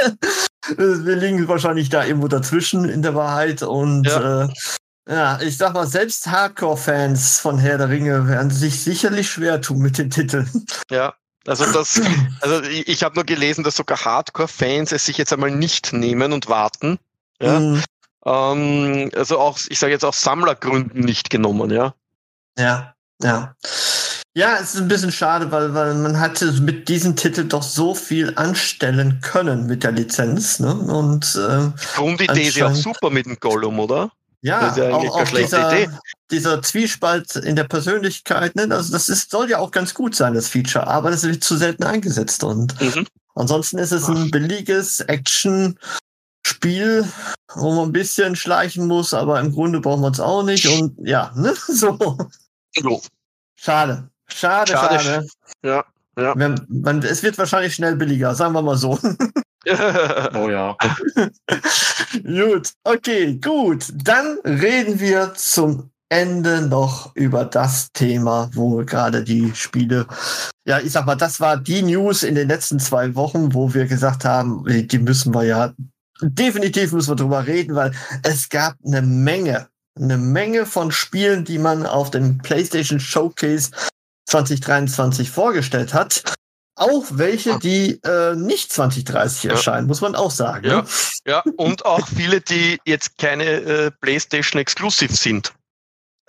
Wir 0.76 1.16
liegen 1.16 1.46
wahrscheinlich 1.48 1.88
da 1.88 2.04
irgendwo 2.04 2.28
dazwischen 2.28 2.88
in 2.88 3.02
der 3.02 3.14
Wahrheit. 3.14 3.62
Und 3.62 4.06
ja, 4.06 4.44
äh, 4.44 4.48
ja 5.08 5.40
ich 5.40 5.56
sag 5.56 5.74
mal, 5.74 5.86
selbst 5.86 6.26
Hardcore-Fans 6.26 7.38
von 7.38 7.58
Herr 7.58 7.78
der 7.78 7.88
Ringe 7.88 8.26
werden 8.26 8.50
sich 8.50 8.82
sicherlich 8.82 9.30
schwer 9.30 9.60
tun 9.60 9.78
mit 9.78 9.98
den 9.98 10.10
Titeln. 10.10 10.66
Ja, 10.90 11.14
also 11.46 11.70
das, 11.72 12.00
also 12.40 12.62
ich, 12.62 13.02
habe 13.02 13.14
nur 13.14 13.24
gelesen, 13.24 13.64
dass 13.64 13.76
sogar 13.76 14.04
Hardcore-Fans 14.04 14.92
es 14.92 15.04
sich 15.04 15.18
jetzt 15.18 15.32
einmal 15.32 15.50
nicht 15.50 15.92
nehmen 15.92 16.32
und 16.32 16.48
warten. 16.48 16.98
Ja. 17.40 17.60
Mhm. 17.60 17.82
Ähm, 18.24 19.10
also 19.14 19.38
auch, 19.38 19.58
ich 19.68 19.78
sage 19.78 19.92
jetzt 19.92 20.04
aus 20.04 20.20
Sammlergründen 20.20 21.00
nicht 21.00 21.30
genommen, 21.30 21.70
ja. 21.70 21.94
Ja, 22.58 22.94
ja. 23.22 23.54
Ja, 24.34 24.58
es 24.60 24.74
ist 24.74 24.82
ein 24.82 24.88
bisschen 24.88 25.12
schade, 25.12 25.50
weil, 25.50 25.72
weil 25.72 25.94
man 25.94 26.20
hatte 26.20 26.52
mit 26.60 26.90
diesem 26.90 27.16
Titel 27.16 27.44
doch 27.44 27.62
so 27.62 27.94
viel 27.94 28.34
anstellen 28.36 29.20
können 29.22 29.66
mit 29.66 29.82
der 29.82 29.92
Lizenz. 29.92 30.60
Ne? 30.60 30.74
Und 30.74 31.34
äh, 31.36 31.70
Grundidee 31.94 32.48
ist 32.48 32.56
ja 32.56 32.66
auch 32.66 32.74
super 32.74 33.08
mit 33.08 33.24
dem 33.24 33.40
Gollum, 33.40 33.78
oder? 33.78 34.10
Ja, 34.42 34.74
ja 34.76 34.94
auch, 34.94 35.20
auch 35.20 35.28
dieser, 35.28 35.72
Idee. 35.72 35.90
dieser 36.30 36.62
Zwiespalt 36.62 37.36
in 37.36 37.56
der 37.56 37.64
Persönlichkeit, 37.64 38.54
ne? 38.56 38.68
also 38.70 38.92
das 38.92 39.08
ist, 39.08 39.30
soll 39.30 39.50
ja 39.50 39.58
auch 39.58 39.70
ganz 39.70 39.94
gut 39.94 40.14
sein, 40.14 40.34
das 40.34 40.48
Feature, 40.48 40.86
aber 40.86 41.10
das 41.10 41.24
wird 41.24 41.42
zu 41.42 41.56
selten 41.56 41.84
eingesetzt. 41.84 42.44
Und 42.44 42.78
Mhm. 42.80 43.06
ansonsten 43.34 43.78
ist 43.78 43.92
es 43.92 44.08
ein 44.08 44.30
billiges 44.30 45.00
Action-Spiel, 45.00 47.04
wo 47.54 47.74
man 47.74 47.88
ein 47.88 47.92
bisschen 47.92 48.36
schleichen 48.36 48.86
muss, 48.86 49.14
aber 49.14 49.40
im 49.40 49.52
Grunde 49.52 49.80
brauchen 49.80 50.02
wir 50.02 50.10
es 50.10 50.20
auch 50.20 50.42
nicht. 50.42 50.66
Und 50.68 50.96
ja, 51.06 51.32
ne? 51.34 51.54
so. 51.68 51.98
Jo. 52.76 53.00
Schade. 53.56 54.08
Schade, 54.28 54.72
Schade. 54.72 55.00
schade. 55.00 55.26
Ja, 55.64 55.84
ja. 56.18 56.34
Wenn, 56.36 56.60
man, 56.68 57.02
es 57.02 57.22
wird 57.22 57.38
wahrscheinlich 57.38 57.74
schnell 57.74 57.96
billiger, 57.96 58.34
sagen 58.34 58.52
wir 58.54 58.62
mal 58.62 58.76
so. 58.76 58.98
Oh 60.34 60.48
ja. 60.48 60.76
gut, 62.22 62.72
okay, 62.84 63.34
gut. 63.42 63.86
Dann 63.94 64.38
reden 64.44 65.00
wir 65.00 65.34
zum 65.34 65.90
Ende 66.08 66.62
noch 66.62 67.14
über 67.16 67.44
das 67.44 67.90
Thema, 67.92 68.48
wo 68.52 68.84
gerade 68.84 69.24
die 69.24 69.52
Spiele, 69.54 70.06
ja, 70.64 70.78
ich 70.78 70.92
sag 70.92 71.04
mal, 71.06 71.16
das 71.16 71.40
war 71.40 71.56
die 71.56 71.82
News 71.82 72.22
in 72.22 72.36
den 72.36 72.48
letzten 72.48 72.78
zwei 72.78 73.14
Wochen, 73.16 73.54
wo 73.54 73.74
wir 73.74 73.86
gesagt 73.86 74.24
haben, 74.24 74.64
die 74.66 74.98
müssen 74.98 75.34
wir 75.34 75.44
ja, 75.44 75.72
definitiv 76.22 76.92
müssen 76.92 77.10
wir 77.10 77.16
drüber 77.16 77.46
reden, 77.46 77.74
weil 77.74 77.92
es 78.22 78.48
gab 78.48 78.76
eine 78.86 79.02
Menge, 79.02 79.68
eine 79.98 80.16
Menge 80.16 80.64
von 80.64 80.92
Spielen, 80.92 81.44
die 81.44 81.58
man 81.58 81.86
auf 81.86 82.12
dem 82.12 82.38
PlayStation 82.38 83.00
Showcase 83.00 83.72
2023 84.26 85.30
vorgestellt 85.30 85.92
hat. 85.92 86.22
Auch 86.76 87.04
welche, 87.10 87.58
die 87.58 88.00
äh, 88.04 88.34
nicht 88.36 88.72
2030 88.72 89.44
Ja. 89.44 89.50
erscheinen, 89.52 89.86
muss 89.86 90.02
man 90.02 90.14
auch 90.14 90.30
sagen. 90.30 90.66
Ja. 90.66 90.84
Ja, 91.26 91.42
und 91.56 91.84
auch 91.84 92.06
viele, 92.06 92.40
die 92.40 92.78
jetzt 92.84 93.18
keine 93.18 93.44
äh, 93.44 93.90
PlayStation 93.90 94.60
Exclusive 94.60 95.14
sind, 95.16 95.54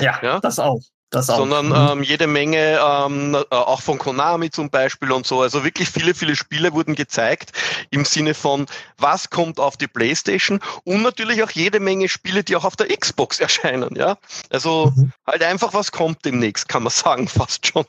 Ja, 0.01 0.19
Ja. 0.23 0.39
das 0.39 0.57
auch. 0.59 0.81
Das 1.09 1.29
auch. 1.29 1.37
sondern 1.37 1.67
Mhm. 1.67 1.99
ähm, 1.99 2.03
jede 2.03 2.27
Menge, 2.27 2.79
ähm, 2.81 3.33
äh, 3.35 3.55
auch 3.55 3.81
von 3.81 3.97
Konami 3.97 4.49
zum 4.49 4.69
Beispiel 4.69 5.11
und 5.13 5.25
so. 5.25 5.41
Also 5.41 5.63
wirklich 5.63 5.89
viele, 5.89 6.13
viele 6.13 6.35
Spiele 6.35 6.73
wurden 6.73 6.95
gezeigt 6.95 7.51
im 7.91 8.03
Sinne 8.03 8.33
von, 8.33 8.65
was 8.97 9.29
kommt 9.29 9.57
auf 9.59 9.77
die 9.77 9.87
PlayStation 9.87 10.59
und 10.83 11.03
natürlich 11.03 11.41
auch 11.43 11.49
jede 11.51 11.79
Menge 11.79 12.09
Spiele, 12.09 12.43
die 12.43 12.55
auch 12.57 12.65
auf 12.65 12.75
der 12.75 12.87
Xbox 12.87 13.39
erscheinen. 13.39 13.95
Ja, 13.95 14.17
also 14.49 14.91
Mhm. 14.95 15.11
halt 15.25 15.43
einfach, 15.43 15.73
was 15.73 15.91
kommt 15.93 16.25
demnächst, 16.25 16.67
kann 16.67 16.83
man 16.83 16.91
sagen, 16.91 17.27
fast 17.29 17.65
schon. 17.67 17.85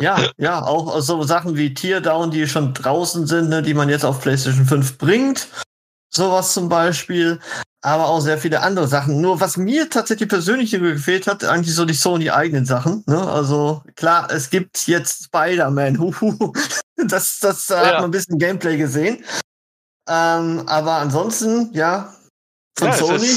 Ja, 0.00 0.30
ja, 0.38 0.62
auch 0.64 1.00
so 1.00 1.22
Sachen 1.22 1.56
wie 1.56 1.74
Teardown, 1.74 2.30
die 2.30 2.46
schon 2.48 2.74
draußen 2.74 3.26
sind, 3.26 3.48
ne, 3.48 3.62
die 3.62 3.74
man 3.74 3.88
jetzt 3.88 4.04
auf 4.04 4.20
PlayStation 4.20 4.64
5 4.66 4.98
bringt. 4.98 5.48
Sowas 6.12 6.52
zum 6.54 6.68
Beispiel. 6.68 7.38
Aber 7.82 8.08
auch 8.08 8.20
sehr 8.20 8.36
viele 8.36 8.60
andere 8.60 8.86
Sachen. 8.88 9.22
Nur 9.22 9.40
was 9.40 9.56
mir 9.56 9.88
tatsächlich 9.88 10.28
persönlich 10.28 10.70
gefehlt 10.70 11.26
hat, 11.26 11.44
eigentlich 11.44 11.74
so 11.74 11.86
die 11.86 11.94
Sony-eigenen 11.94 12.66
Sachen. 12.66 13.02
Ne? 13.06 13.18
Also 13.26 13.82
klar, 13.96 14.30
es 14.30 14.50
gibt 14.50 14.86
jetzt 14.86 15.24
Spider-Man. 15.24 15.96
Das, 17.06 17.38
das 17.40 17.66
da 17.66 17.78
hat 17.78 17.86
Ja. 17.86 17.92
man 17.94 18.04
ein 18.04 18.10
bisschen 18.10 18.38
Gameplay 18.38 18.76
gesehen. 18.76 19.24
Ähm, 20.06 20.64
aber 20.66 20.96
ansonsten, 20.96 21.70
ja, 21.72 22.14
von 22.78 22.88
Ja, 22.88 22.94
Sony. 22.96 23.30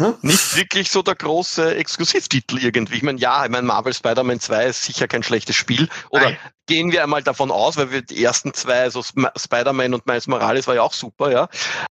Ne? 0.00 0.16
Nicht 0.22 0.56
wirklich 0.56 0.90
so 0.90 1.02
der 1.02 1.14
große 1.14 1.74
Exklusivtitel 1.74 2.56
irgendwie. 2.56 2.96
Ich 2.96 3.02
meine, 3.02 3.20
ja, 3.20 3.44
ich 3.44 3.50
meine, 3.50 3.66
Marvel 3.66 3.92
Spider-Man 3.92 4.40
2 4.40 4.64
ist 4.68 4.84
sicher 4.84 5.06
kein 5.06 5.22
schlechtes 5.22 5.56
Spiel. 5.56 5.90
Oder 6.08 6.30
Nein. 6.30 6.38
gehen 6.64 6.90
wir 6.90 7.02
einmal 7.02 7.22
davon 7.22 7.50
aus, 7.50 7.76
weil 7.76 7.90
wir 7.90 8.00
die 8.00 8.24
ersten 8.24 8.54
zwei, 8.54 8.80
also 8.80 9.00
Sp- 9.04 9.28
Spider-Man 9.36 9.92
und 9.92 10.06
Miles 10.06 10.26
Morales 10.26 10.66
war 10.66 10.74
ja 10.74 10.80
auch 10.80 10.94
super, 10.94 11.30
ja. 11.30 11.48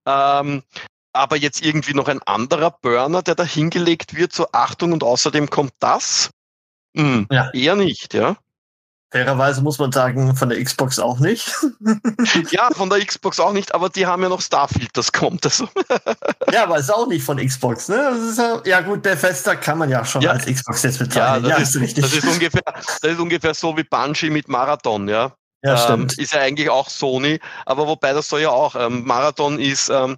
Ähm, 0.06 0.62
aber 1.12 1.36
jetzt 1.36 1.64
irgendwie 1.64 1.94
noch 1.94 2.06
ein 2.06 2.22
anderer 2.22 2.70
Burner, 2.70 3.22
der 3.22 3.34
da 3.34 3.42
hingelegt 3.42 4.14
wird, 4.14 4.32
so 4.32 4.46
Achtung 4.52 4.92
und 4.92 5.02
außerdem 5.02 5.50
kommt 5.50 5.72
das? 5.80 6.30
Hm, 6.96 7.26
Ja. 7.32 7.50
Eher 7.54 7.74
nicht, 7.74 8.14
ja. 8.14 8.36
Fairerweise 9.12 9.62
muss 9.62 9.78
man 9.78 9.92
sagen, 9.92 10.34
von 10.34 10.48
der 10.48 10.62
Xbox 10.62 10.98
auch 10.98 11.18
nicht. 11.20 11.52
Ja, 12.50 12.68
von 12.72 12.90
der 12.90 13.04
Xbox 13.04 13.38
auch 13.40 13.52
nicht, 13.52 13.74
aber 13.74 13.88
die 13.88 14.06
haben 14.06 14.22
ja 14.22 14.28
noch 14.28 14.40
Starfield, 14.40 14.90
das 14.94 15.12
kommt. 15.12 15.44
Also, 15.44 15.68
Ja, 16.52 16.64
aber 16.64 16.78
ist 16.78 16.92
auch 16.92 17.06
nicht 17.06 17.24
von 17.24 17.38
Xbox, 17.38 17.88
ne? 17.88 17.96
Das 17.96 18.20
ist 18.20 18.38
ja, 18.38 18.60
ja 18.64 18.80
gut, 18.80 19.02
Bethesda 19.02 19.54
kann 19.54 19.78
man 19.78 19.90
ja 19.90 20.04
schon 20.04 20.22
Ja. 20.22 20.32
als 20.32 20.46
Xbox 20.46 20.82
jetzt 20.82 20.98
ja, 21.00 21.04
bezeichnen. 21.06 21.42
das, 21.44 21.50
Ja, 21.50 21.56
ist, 21.58 21.76
richtig. 21.76 22.04
das, 22.04 22.12
ist 22.14 22.26
ungefähr, 22.26 22.62
das 22.64 23.12
ist 23.12 23.20
ungefähr 23.20 23.54
so 23.54 23.76
wie 23.76 23.84
Bungie 23.84 24.30
mit 24.30 24.48
Marathon, 24.48 25.08
ja. 25.08 25.32
ja, 25.64 25.72
ähm, 25.72 25.78
stimmt. 25.78 26.18
ist 26.18 26.32
ja 26.32 26.40
eigentlich 26.40 26.68
auch 26.70 26.88
Sony, 26.88 27.38
aber 27.64 27.86
wobei 27.86 28.12
das 28.12 28.28
soll 28.28 28.40
ja 28.40 28.50
auch. 28.50 28.74
Ähm, 28.74 29.04
Marathon 29.06 29.58
ist 29.60 29.88
ähm, 29.88 30.16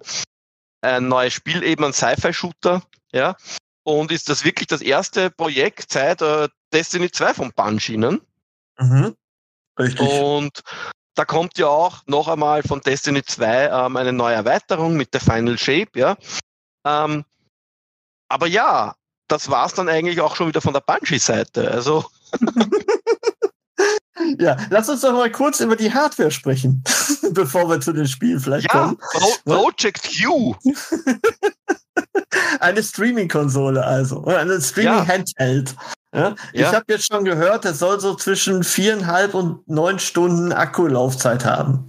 ein 0.81 1.07
neues 1.07 1.33
Spiel, 1.33 1.63
eben 1.63 1.83
ein 1.83 1.93
Sci-Fi-Shooter, 1.93 2.81
ja. 3.11 3.35
Und 3.83 4.11
ist 4.11 4.29
das 4.29 4.43
wirklich 4.43 4.67
das 4.67 4.81
erste 4.81 5.29
Projekt 5.31 5.91
seit 5.91 6.21
äh, 6.21 6.47
Destiny 6.73 7.11
2 7.11 7.33
von 7.33 7.51
Bungie, 7.55 7.97
ne? 7.97 8.19
Mhm. 8.79 9.15
Richtig. 9.77 10.09
Und 10.09 10.61
da 11.15 11.25
kommt 11.25 11.57
ja 11.57 11.67
auch 11.67 12.01
noch 12.05 12.27
einmal 12.27 12.63
von 12.63 12.81
Destiny 12.81 13.23
2 13.23 13.67
ähm, 13.67 13.97
eine 13.97 14.13
neue 14.13 14.35
Erweiterung 14.35 14.95
mit 14.95 15.13
der 15.13 15.21
Final 15.21 15.57
Shape, 15.57 15.91
ja. 15.95 16.17
Ähm, 16.85 17.25
aber 18.29 18.47
ja, 18.47 18.95
das 19.27 19.49
war's 19.49 19.73
dann 19.73 19.89
eigentlich 19.89 20.21
auch 20.21 20.35
schon 20.35 20.47
wieder 20.47 20.61
von 20.61 20.73
der 20.73 20.81
Bungie-Seite. 20.81 21.71
Also, 21.71 22.05
Ja, 24.37 24.57
lass 24.69 24.89
uns 24.89 25.01
doch 25.01 25.13
mal 25.13 25.31
kurz 25.31 25.59
über 25.59 25.75
die 25.75 25.91
Hardware 25.93 26.31
sprechen, 26.31 26.83
bevor 27.31 27.69
wir 27.69 27.81
zu 27.81 27.93
den 27.93 28.07
Spielen 28.07 28.39
vielleicht 28.39 28.71
ja, 28.73 28.79
kommen. 28.79 28.97
Pro 28.97 29.31
Project 29.45 30.09
Q. 30.21 30.55
Eine 32.59 32.83
Streaming-Konsole 32.83 33.83
also. 33.83 34.23
Oder 34.23 34.39
Eine 34.39 34.61
Streaming-Handheld. 34.61 35.71
Ja, 35.71 35.77
ich 36.53 36.61
Ja. 36.61 36.71
habe 36.73 36.85
jetzt 36.89 37.05
schon 37.11 37.23
gehört, 37.25 37.65
es 37.65 37.79
soll 37.79 37.99
so 37.99 38.15
zwischen 38.15 38.63
viereinhalb 38.63 39.33
und 39.33 39.67
neun 39.67 39.99
Stunden 39.99 40.51
Akkulaufzeit 40.51 41.45
haben. 41.45 41.87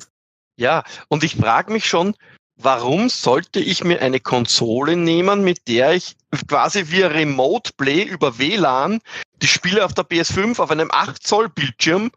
Ja, 0.59 0.85
und 1.09 1.25
ich 1.25 1.37
frage 1.37 1.73
mich 1.73 1.87
schon, 1.87 2.15
warum 2.57 3.09
sollte 3.09 3.61
ich 3.61 3.83
mir 3.83 4.03
eine 4.03 4.21
Konsole 4.21 4.97
nehmen, 4.97 5.43
mit 5.43 5.67
der 5.69 5.95
ich 5.95 6.17
quasi 6.49 6.91
via 6.91 7.09
Remote 7.09 7.73
Play 7.79 8.03
über 8.03 8.39
WLAN 8.39 9.01
die 9.41 9.47
Spiele 9.47 9.85
auf 9.85 9.95
der 9.95 10.05
PS5 10.05 10.59
auf 10.61 10.71
einem 10.71 10.91
8 10.93 11.27
Zoll 11.27 11.49
Bildschirm 11.49 12.11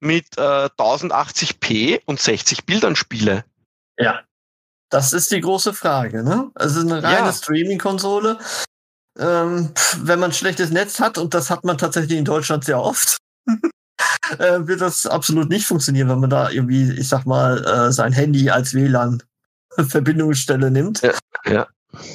mit 0.00 0.26
äh, 0.36 0.68
1080p 0.76 2.02
und 2.04 2.20
60 2.20 2.66
Bildern 2.66 2.94
spiele? 2.94 3.44
Ja. 3.98 4.20
Das 4.90 5.12
ist 5.12 5.30
die 5.30 5.40
große 5.40 5.74
Frage, 5.74 6.22
ne? 6.22 6.50
Es 6.54 6.74
ist 6.76 6.84
eine 6.90 7.02
reine 7.02 7.26
Ja. 7.28 7.32
Streaming-Konsole. 7.32 8.38
Ähm, 9.18 9.70
wenn 10.02 10.20
man 10.20 10.32
schlechtes 10.32 10.70
Netz 10.70 11.00
hat, 11.00 11.18
und 11.18 11.34
das 11.34 11.50
hat 11.50 11.64
man 11.64 11.78
tatsächlich 11.78 12.18
in 12.18 12.24
Deutschland 12.24 12.64
sehr 12.64 12.80
oft, 12.80 13.18
äh, 14.38 14.60
wird 14.60 14.80
das 14.80 15.06
absolut 15.06 15.48
nicht 15.48 15.66
funktionieren, 15.66 16.08
wenn 16.08 16.20
man 16.20 16.30
da 16.30 16.50
irgendwie, 16.50 16.92
ich 16.92 17.08
sag 17.08 17.26
mal, 17.26 17.64
äh, 17.64 17.92
sein 17.92 18.12
Handy 18.12 18.50
als 18.50 18.74
WLAN-Verbindungsstelle 18.74 20.70
nimmt. 20.70 21.02
Ja, 21.02 21.12
ja. 21.46 21.66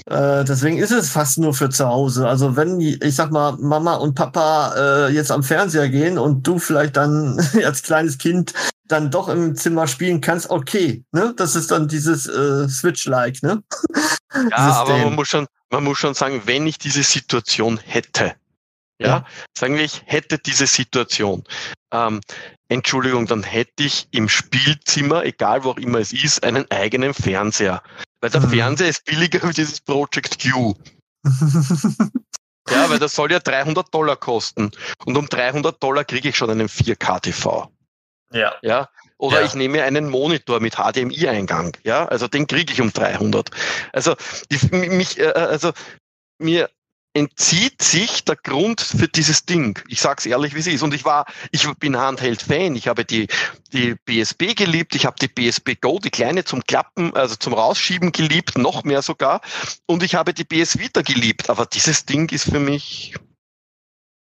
Äh, 0.06 0.46
deswegen 0.46 0.78
ist 0.78 0.92
es 0.92 1.10
fast 1.10 1.40
nur 1.40 1.54
für 1.54 1.70
zu 1.70 1.88
Hause. 1.88 2.28
Also 2.28 2.56
wenn, 2.56 2.80
ich 2.80 3.16
sag 3.16 3.32
mal, 3.32 3.54
Mama 3.58 3.96
und 3.96 4.14
Papa 4.14 4.74
äh, 4.78 5.12
jetzt 5.12 5.32
am 5.32 5.44
Fernseher 5.44 5.90
gehen 5.90 6.18
und 6.18 6.46
du 6.46 6.60
vielleicht 6.60 6.96
dann 6.96 7.40
als 7.66 7.82
kleines 7.82 8.18
Kind 8.18 8.54
dann 8.88 9.10
doch 9.10 9.30
im 9.30 9.56
Zimmer 9.56 9.88
spielen 9.88 10.22
kannst, 10.22 10.50
okay, 10.50 11.04
ne? 11.12 11.34
Das 11.38 11.56
ist 11.56 11.72
dann 11.72 11.88
dieses 11.88 12.28
äh, 12.28 12.68
Switch-like, 12.68 13.42
ne? 13.42 13.64
Ja, 14.52 14.58
aber 14.58 14.98
man 14.98 15.16
muss 15.16 15.30
schon, 15.30 15.48
man 15.74 15.84
muss 15.84 15.98
schon 15.98 16.14
sagen, 16.14 16.44
wenn 16.46 16.68
ich 16.68 16.78
diese 16.78 17.04
Situation 17.04 17.78
hätte, 17.80 18.36
ja, 19.00 19.08
Ja. 19.08 19.26
sagen 19.58 19.76
wir, 19.76 19.84
ich 19.84 20.04
hätte 20.06 20.38
diese 20.38 20.68
Situation, 20.68 21.44
ähm, 21.92 22.22
Entschuldigung, 22.70 23.26
dann 23.28 23.44
hätte 23.44 23.84
ich 23.84 24.08
im 24.12 24.30
Spielzimmer, 24.30 25.26
egal 25.26 25.64
wo 25.64 25.72
auch 25.72 25.78
immer 25.78 26.00
es 26.00 26.14
ist, 26.14 26.44
einen 26.44 26.70
eigenen 26.72 27.14
Fernseher. 27.14 27.82
Weil 28.22 28.30
der 28.30 28.42
Mhm. 28.42 28.50
Fernseher 28.52 28.88
ist 28.90 29.04
billiger 29.06 29.42
wie 29.50 29.54
dieses 29.54 29.82
Project 29.82 30.40
Q. 30.42 30.76
Ja, 32.70 32.90
weil 32.90 32.98
das 32.98 33.14
soll 33.14 33.30
ja 33.30 33.40
300 33.40 33.94
Dollar 33.94 34.16
kosten. 34.16 34.72
Und 35.06 35.18
um 35.18 35.28
300 35.28 35.84
Dollar 35.84 36.06
kriege 36.06 36.30
ich 36.30 36.38
schon 36.38 36.50
einen 36.50 36.70
4K-TV. 36.70 37.70
ja. 38.32 38.54
Ja. 38.62 38.90
Oder 39.24 39.40
Ja. 39.40 39.46
ich 39.46 39.54
nehme 39.54 39.82
einen 39.84 40.10
Monitor 40.10 40.60
mit 40.60 40.76
HDMI-Eingang. 40.76 41.78
Ja, 41.86 42.06
also 42.06 42.28
den 42.28 42.46
kriege 42.46 42.74
ich 42.74 42.82
um 42.82 42.92
300. 42.92 43.52
Also, 43.94 44.16
die, 44.52 44.58
mich, 44.90 45.18
äh, 45.18 45.28
also 45.32 45.72
mir 46.40 46.70
entzieht 47.16 47.82
sich 47.82 48.26
der 48.26 48.36
Grund 48.36 48.82
für 48.82 49.08
dieses 49.08 49.46
Ding. 49.46 49.80
Ich 49.88 50.02
sag's 50.02 50.26
ehrlich, 50.26 50.56
wie 50.56 50.60
es 50.60 50.68
ist. 50.68 50.82
Und 50.84 50.94
ich 50.94 51.06
war, 51.06 51.26
ich 51.52 51.66
bin 51.76 51.96
Handheld-Fan. 51.96 52.76
Ich 52.76 52.90
habe 52.90 53.06
die, 53.06 53.28
die 53.72 53.96
BSB 54.04 54.56
geliebt. 54.56 54.94
Ich 54.94 55.06
habe 55.06 55.16
die 55.22 55.30
BSB 55.30 55.76
Go, 55.80 56.00
die 56.00 56.10
kleine 56.10 56.44
zum 56.44 56.62
Klappen, 56.66 57.16
also 57.16 57.38
zum 57.38 57.54
Rausschieben 57.54 58.12
geliebt, 58.12 58.58
noch 58.58 58.84
mehr 58.84 59.02
sogar. 59.04 59.40
Und 59.86 60.04
ich 60.04 60.16
habe 60.16 60.34
die 60.34 60.44
BS 60.44 60.80
Vita 60.80 61.02
geliebt. 61.02 61.50
Aber 61.50 61.66
dieses 61.66 62.06
Ding 62.06 62.30
ist 62.34 62.50
für 62.50 62.60
mich 62.60 63.16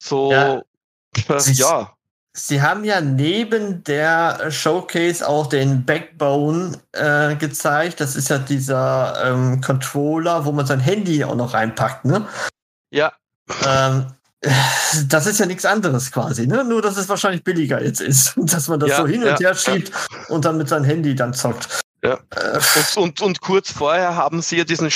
so, 0.00 0.30
Ja. 0.30 0.58
äh, 0.58 1.52
ja. 1.54 1.96
Sie 2.34 2.62
haben 2.62 2.84
ja 2.84 3.00
neben 3.02 3.84
der 3.84 4.50
Showcase 4.50 5.26
auch 5.28 5.48
den 5.48 5.84
Backbone 5.84 6.78
äh, 6.92 7.36
gezeigt. 7.36 8.00
Das 8.00 8.16
ist 8.16 8.30
ja 8.30 8.38
dieser 8.38 9.22
ähm, 9.24 9.60
Controller, 9.60 10.46
wo 10.46 10.52
man 10.52 10.64
sein 10.64 10.80
Handy 10.80 11.24
auch 11.24 11.34
noch 11.34 11.52
reinpackt, 11.52 12.06
ne? 12.06 12.26
Ja, 12.90 13.12
Ähm, 13.66 14.06
das 15.08 15.26
ist 15.26 15.40
ja 15.40 15.46
nichts 15.46 15.64
anderes 15.64 16.10
quasi, 16.10 16.46
ne? 16.46 16.64
Nur, 16.64 16.80
dass 16.80 16.96
es 16.96 17.08
wahrscheinlich 17.08 17.44
billiger 17.44 17.82
jetzt 17.82 18.00
ist. 18.00 18.34
Dass 18.36 18.68
man 18.68 18.80
das 18.80 18.90
Ja, 18.90 18.96
so 18.96 19.06
hin 19.06 19.22
und 19.22 19.28
ja, 19.28 19.38
her 19.38 19.54
schiebt 19.54 19.92
und 20.28 20.44
dann 20.44 20.56
mit 20.56 20.68
seinem 20.68 20.84
Handy 20.84 21.14
dann 21.14 21.34
zockt. 21.34 21.80
Ja. 22.02 22.18
Äh, 22.34 22.58
Und, 22.96 22.96
und, 22.96 23.20
und 23.20 23.40
kurz 23.40 23.70
vorher 23.70 24.16
haben 24.16 24.42
sie 24.42 24.56
ja 24.56 24.64
diesen 24.64 24.90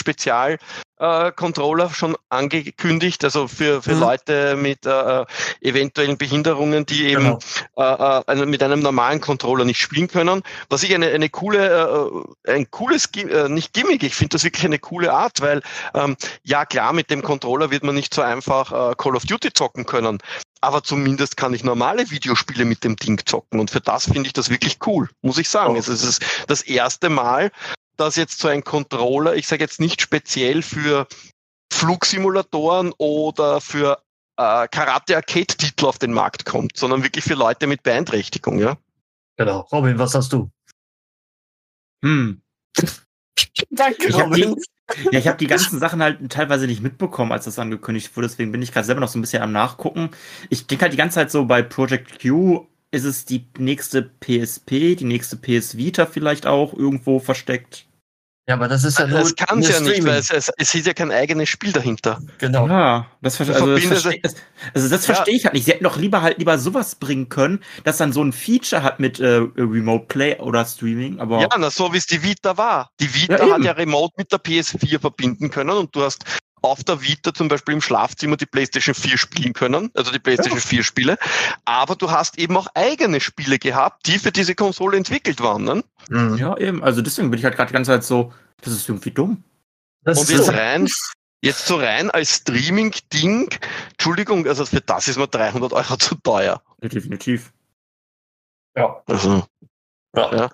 Spezial-Controller 0.97 1.91
schon 1.91 2.17
angekündigt, 2.29 3.25
also 3.25 3.49
für, 3.49 3.83
für 3.83 3.95
Mhm. 3.95 4.01
Leute 4.01 4.57
mit 4.57 4.87
äh, 4.87 5.25
eventuellen 5.61 6.19
Behinderungen, 6.19 6.87
die 6.87 7.07
eben 7.07 7.39
genau. 7.77 8.23
äh, 8.27 8.33
äh, 8.33 8.47
mit 8.47 8.63
einem 8.63 8.81
normalen 8.81 9.21
Controller 9.21 9.65
nicht 9.65 9.81
spielen 9.81 10.09
können. 10.09 10.43
Was 10.69 10.83
ich 10.83 10.95
eine, 10.95 11.09
eine 11.09 11.29
coole, 11.29 12.27
äh, 12.47 12.53
ein 12.53 12.71
cooles, 12.71 13.11
äh, 13.17 13.49
nicht 13.49 13.73
Gimmick, 13.73 14.03
ich 14.03 14.15
finde 14.15 14.35
das 14.35 14.45
wirklich 14.45 14.65
eine 14.65 14.79
coole 14.79 15.13
Art, 15.13 15.41
weil 15.41 15.63
ähm, 15.95 16.17
ja 16.43 16.65
klar, 16.65 16.93
mit 16.93 17.11
dem 17.11 17.23
Controller 17.23 17.71
wird 17.71 17.85
man 17.85 17.95
nicht 17.95 18.15
so 18.15 18.23
einfach 18.23 18.73
äh, 18.73 18.95
Call 18.97 19.17
of 19.17 19.25
Duty 19.25 19.53
zocken 19.53 19.87
können, 19.87 20.19
aber 20.61 20.83
zumindest 20.83 21.37
kann 21.37 21.55
ich 21.55 21.63
normale 21.63 22.11
Videospiele 22.11 22.65
mit 22.65 22.83
dem 22.85 22.97
Ding 22.97 23.21
zocken 23.25 23.61
und 23.61 23.71
für 23.71 23.81
das 23.81 24.05
finde 24.05 24.27
ich 24.27 24.33
das 24.33 24.51
wirklich 24.51 24.79
cool, 24.87 25.09
muss 25.23 25.39
ich 25.39 25.49
sagen. 25.49 25.75
Oh. 25.75 25.79
Es 25.79 25.89
ist 25.89 26.25
das 26.47 26.63
erste 26.63 27.09
Mal, 27.09 27.51
dass 27.97 28.17
jetzt 28.17 28.39
so 28.39 28.49
ein 28.49 28.65
Controller, 28.65 29.35
ich 29.35 29.47
sage 29.47 29.65
jetzt 29.65 29.81
nicht 29.81 30.01
speziell 30.01 30.63
für 30.63 31.07
Flugsimulatoren 31.73 32.93
oder 32.99 33.61
für 33.61 34.03
äh, 34.37 34.69
Karate-Arcade-Titel 34.69 35.87
auf 35.87 35.99
den 35.99 36.13
Markt 36.13 36.45
kommt, 36.45 36.77
sondern 36.77 37.03
wirklich 37.03 37.25
für 37.25 37.35
Leute 37.35 37.67
mit 37.67 37.83
Beeinträchtigung, 37.83 38.59
ja. 38.59 38.77
genau. 39.37 39.61
Robin, 39.73 39.99
was 39.99 40.15
hast 40.15 40.33
du? 40.33 40.51
Hm. 42.05 42.43
Danke, 43.71 44.09
Ich 44.09 44.19
hab 44.19 44.27
Robin. 44.27 44.57
Ja, 45.11 45.19
ich 45.19 45.27
habe 45.27 45.39
die 45.39 45.49
ganzen 45.49 45.81
Sachen 45.81 46.01
halt 46.01 46.31
teilweise 46.31 46.67
nicht 46.67 46.81
mitbekommen, 46.81 47.33
als 47.33 47.45
das 47.45 47.59
angekündigt 47.59 48.17
wurde. 48.17 48.29
Deswegen 48.29 48.53
bin 48.53 48.63
ich 48.63 48.73
gerade 48.73 48.87
selber 48.87 49.01
noch 49.01 49.09
so 49.09 49.19
ein 49.19 49.23
bisschen 49.23 49.43
am 49.43 49.51
Nachgucken. 49.51 50.11
Ich 50.49 50.69
denke 50.69 50.83
halt 50.83 50.93
die 50.93 50.97
ganze 50.97 51.17
Zeit 51.17 51.31
so, 51.33 51.45
bei 51.45 51.63
Project 51.63 52.21
Q 52.23 52.69
ist 52.91 53.05
es 53.05 53.25
die 53.25 53.47
nächste 53.59 54.03
PSP, 54.03 54.95
die 54.97 55.05
nächste 55.05 55.37
PS 55.37 55.77
Vita 55.77 56.07
vielleicht 56.07 56.47
auch 56.47 56.73
irgendwo 56.73 57.19
versteckt. 57.19 57.87
Ja, 58.49 58.55
aber 58.55 58.69
das 58.69 58.85
ist 58.85 58.97
ja 59.01 59.09
nur 59.09 59.19
Das 59.23 59.35
kann 59.35 59.59
es 59.59 59.69
ja 59.69 59.81
nicht, 59.81 60.05
weil 60.07 60.21
es, 60.21 60.31
es, 60.31 60.53
es 60.57 60.73
ist 60.73 60.87
ja 60.87 60.95
kein 60.95 61.11
eigenes 61.11 61.49
Spiel 61.49 61.73
dahinter. 61.73 62.21
Genau. 62.39 62.69
Ja, 62.69 63.11
das, 63.21 63.37
ver 63.39 63.47
Du 63.47 63.53
also 63.55 63.75
das 63.75 63.85
verstehe 63.85 64.21
das, 64.23 64.37
also 64.73 64.89
das 64.89 65.05
Ja. 65.09 65.15
verstehe 65.17 65.35
ich 65.35 65.45
halt 65.45 65.55
nicht. 65.55 65.65
Sie 65.65 65.73
hätten 65.73 65.83
doch 65.83 65.97
lieber 65.97 66.23
halt 66.23 66.39
lieber 66.39 66.57
sowas 66.57 66.95
bringen 66.95 67.29
können, 67.29 67.59
das 67.83 67.97
dann 67.97 68.13
so 68.13 68.23
ein 68.23 68.33
Feature 68.33 68.85
hat 68.85 69.01
mit 69.01 69.19
äh, 69.19 69.43
Remote 69.57 70.05
Play 70.07 70.39
oder 70.39 70.65
Streaming, 70.65 71.19
aber 71.19 71.41
Ja, 71.41 71.49
na, 71.59 71.71
so 71.71 71.93
wie 71.93 71.97
es 71.99 72.07
die 72.07 72.23
Vita 72.23 72.57
war. 72.57 72.89
Die 73.01 73.13
Vita 73.13 73.45
Ja, 73.45 73.55
hat 73.55 73.65
ja 73.65 73.73
Remote 73.73 74.15
mit 74.17 74.31
der 74.31 74.39
PS4 74.39 75.01
verbinden 75.01 75.51
können 75.51 75.71
und 75.71 75.95
du 75.97 76.03
hast 76.03 76.25
auf 76.67 76.85
der 76.85 77.01
Vita 77.01 77.33
zum 77.33 77.49
Beispiel 77.49 77.75
im 77.75 77.81
Schlafzimmer 77.81 78.37
die 78.37 78.47
PlayStation 78.47 78.95
4 78.95 79.17
spielen 79.19 79.53
können, 79.53 79.91
also 79.95 80.13
die 80.13 80.19
PlayStation 80.19 80.61
4 80.61 80.83
Spiele. 80.83 81.17
Aber 81.65 81.97
du 81.97 82.11
hast 82.11 82.39
eben 82.39 82.57
auch 82.57 82.67
eigene 82.75 83.21
Spiele 83.21 83.59
gehabt, 83.59 84.07
die 84.07 84.19
für 84.19 84.33
diese 84.33 84.55
Konsole 84.55 84.97
entwickelt 84.97 85.41
waren. 85.41 85.65
Ne? 85.65 85.85
Mhm. 86.09 86.37
ja 86.37 86.57
eben. 86.59 86.83
Also 86.85 87.03
deswegen 87.03 87.31
bin 87.31 87.39
ich 87.39 87.45
halt 87.45 87.57
gerade 87.57 87.69
die 87.69 87.75
ganze 87.75 87.93
Zeit 87.93 88.05
so, 88.05 88.33
das 88.63 88.73
ist 88.75 88.89
irgendwie 88.89 89.11
dumm. 89.11 89.43
Das 90.05 90.19
Und 90.19 90.25
ist 90.25 90.31
jetzt 90.31 90.47
so. 90.47 90.53
rein, 90.53 90.89
jetzt 91.43 91.67
so 91.67 91.77
rein 91.77 92.11
als 92.11 92.37
Streaming-Ding, 92.37 93.49
Entschuldigung, 93.93 94.47
also 94.47 94.65
für 94.67 94.81
das 94.81 95.09
ist 95.09 95.17
mir 95.17 95.27
300 95.27 95.73
Euro 95.73 95.97
zu 95.97 96.15
teuer. 96.17 96.63
Ja, 96.83 96.89
definitiv. 96.89 97.53
Ja. 98.77 99.03
Also, 99.07 99.47
Ja. 100.15 100.35
Ja. 100.37 100.51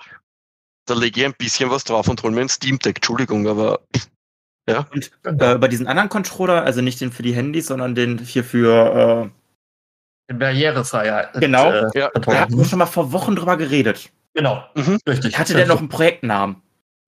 da 0.87 0.95
lege 0.95 1.21
ich 1.21 1.27
ein 1.27 1.35
bisschen 1.35 1.71
was 1.71 1.85
drauf 1.85 2.09
und 2.09 2.23
hol 2.23 2.31
mir 2.31 2.41
ein 2.41 2.49
Steam 2.49 2.79
Deck, 2.79 2.97
Entschuldigung, 2.97 3.47
aber 3.47 3.81
Und 4.67 5.11
äh, 5.25 5.59
bei 5.59 5.69
diesen 5.69 5.87
anderen 5.87 6.09
Controller, 6.09 6.63
also 6.65 6.81
nicht 6.83 7.01
den 7.01 7.11
für 7.13 7.23
die 7.23 7.35
Handys, 7.35 7.67
sondern 7.67 7.95
den 7.95 8.19
hier 8.19 8.45
für, 8.45 9.31
äh, 10.29 10.33
Barrierefreiheit. 10.35 11.33
Genau. 11.35 11.71
Äh, 11.71 11.91
Ja. 11.99 12.11
da 12.15 12.35
hatten 12.41 12.57
wir 12.57 12.65
schon 12.65 12.79
mal 12.79 12.87
vor 12.87 13.13
Wochen 13.13 13.37
drüber 13.37 13.57
geredet. 13.57 14.11
genau. 14.35 14.65
Mhm. 14.75 14.99
Richtig. 15.07 15.39
Hatte 15.39 15.55
der 15.55 15.67
noch 15.67 15.79
einen 15.79 15.89
Projektnamen? 15.89 16.63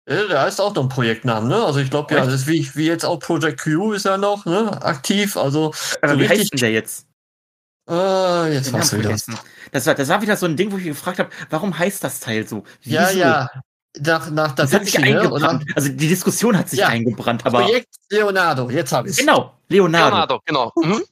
Ja, 0.06 0.26
der 0.26 0.42
heißt 0.42 0.60
auch 0.60 0.74
noch 0.74 0.82
ein 0.82 0.88
Projektnamen, 0.90 1.48
ne? 1.48 1.64
Also 1.64 1.80
ich 1.80 1.88
glaube 1.88 2.14
ja, 2.14 2.22
das 2.24 2.34
ist 2.34 2.46
wie, 2.46 2.68
wie 2.74 2.86
jetzt 2.86 3.04
auch 3.04 3.18
Project 3.18 3.62
Q 3.62 3.92
ist 3.94 4.04
ja 4.04 4.18
noch, 4.18 4.44
ne? 4.44 4.70
Aktiv. 4.82 5.36
Also 5.38 5.72
Aber 6.02 6.12
So 6.12 6.18
wie 6.18 6.24
richtig- 6.26 6.40
heißt 6.40 6.52
denn 6.52 6.60
der 6.60 6.72
jetzt? 6.72 7.06
äh, 7.88 8.52
jetzt 8.52 8.72
Namen 8.72 8.84
wieder. 8.84 9.02
vergessen. 9.02 9.38
Das 9.72 9.86
war, 9.86 9.94
das 9.94 10.08
war 10.10 10.20
wieder 10.20 10.36
so 10.36 10.44
ein 10.44 10.56
Ding, 10.56 10.70
wo 10.72 10.76
ich 10.76 10.84
mich 10.84 10.92
gefragt 10.92 11.18
habe, 11.20 11.30
warum 11.48 11.78
heißt 11.78 12.04
das 12.04 12.20
Teil 12.20 12.46
so? 12.46 12.64
Ja, 12.82 13.08
Wieso? 13.08 13.18
ja. 13.20 13.48
Nach, 14.00 14.28
nach 14.30 14.52
Da 14.52 14.64
Das 14.64 14.72
hat 14.72 14.84
sich 14.84 14.96
Vinci, 14.96 15.12
ne? 15.12 15.30
Oder 15.30 15.50
eingebrannt. 15.50 15.76
Also 15.76 15.88
die 15.88 16.08
Diskussion 16.08 16.58
hat 16.58 16.68
sich 16.68 16.80
Ja. 16.80 16.88
eingebrannt, 16.88 17.46
aber 17.46 17.62
Projekt 17.62 17.94
Leonardo, 18.10 18.68
jetzt 18.70 18.92
habe 18.92 19.08
ich 19.08 19.16
genau, 19.16 19.54
Leonardo. 19.68 20.08
Leonardo, 20.08 20.40
genau. 20.44 20.72
Mhm. 20.76 21.04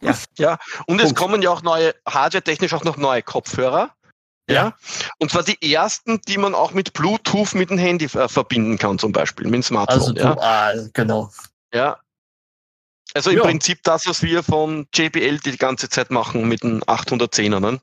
Ja. 0.00 0.14
ja. 0.38 0.58
Und 0.86 0.98
es 1.00 1.06
Punkt. 1.06 1.18
kommen 1.18 1.42
ja 1.42 1.50
auch 1.50 1.62
neue, 1.62 1.94
hardware-technisch 2.08 2.72
auch 2.74 2.84
noch 2.84 2.96
neue 2.96 3.22
Kopfhörer. 3.22 3.90
Ja. 4.50 4.74
Und 5.18 5.30
zwar 5.30 5.42
die 5.42 5.72
ersten, 5.72 6.20
die 6.26 6.38
man 6.38 6.54
auch 6.54 6.72
mit 6.72 6.92
Bluetooth 6.94 7.54
mit 7.54 7.68
dem 7.70 7.78
Handy 7.78 8.06
äh, 8.06 8.28
verbinden 8.28 8.78
kann, 8.78 8.98
zum 8.98 9.12
Beispiel, 9.12 9.44
mit 9.46 9.54
dem 9.54 9.62
Smartphone. 9.62 9.98
Also 10.00 10.14
ja. 10.14 10.34
dual, 10.34 10.90
genau. 10.94 11.30
ja. 11.72 11.98
Also 13.14 13.30
im 13.30 13.38
Ja. 13.38 13.42
Prinzip 13.44 13.82
das, 13.82 14.06
was 14.06 14.22
wir 14.22 14.42
von 14.42 14.86
JBL 14.94 15.38
die 15.38 15.56
ganze 15.56 15.88
Zeit 15.88 16.10
machen 16.10 16.48
mit 16.48 16.62
dem 16.62 16.82
810er, 16.84 17.60
ne? 17.60 17.80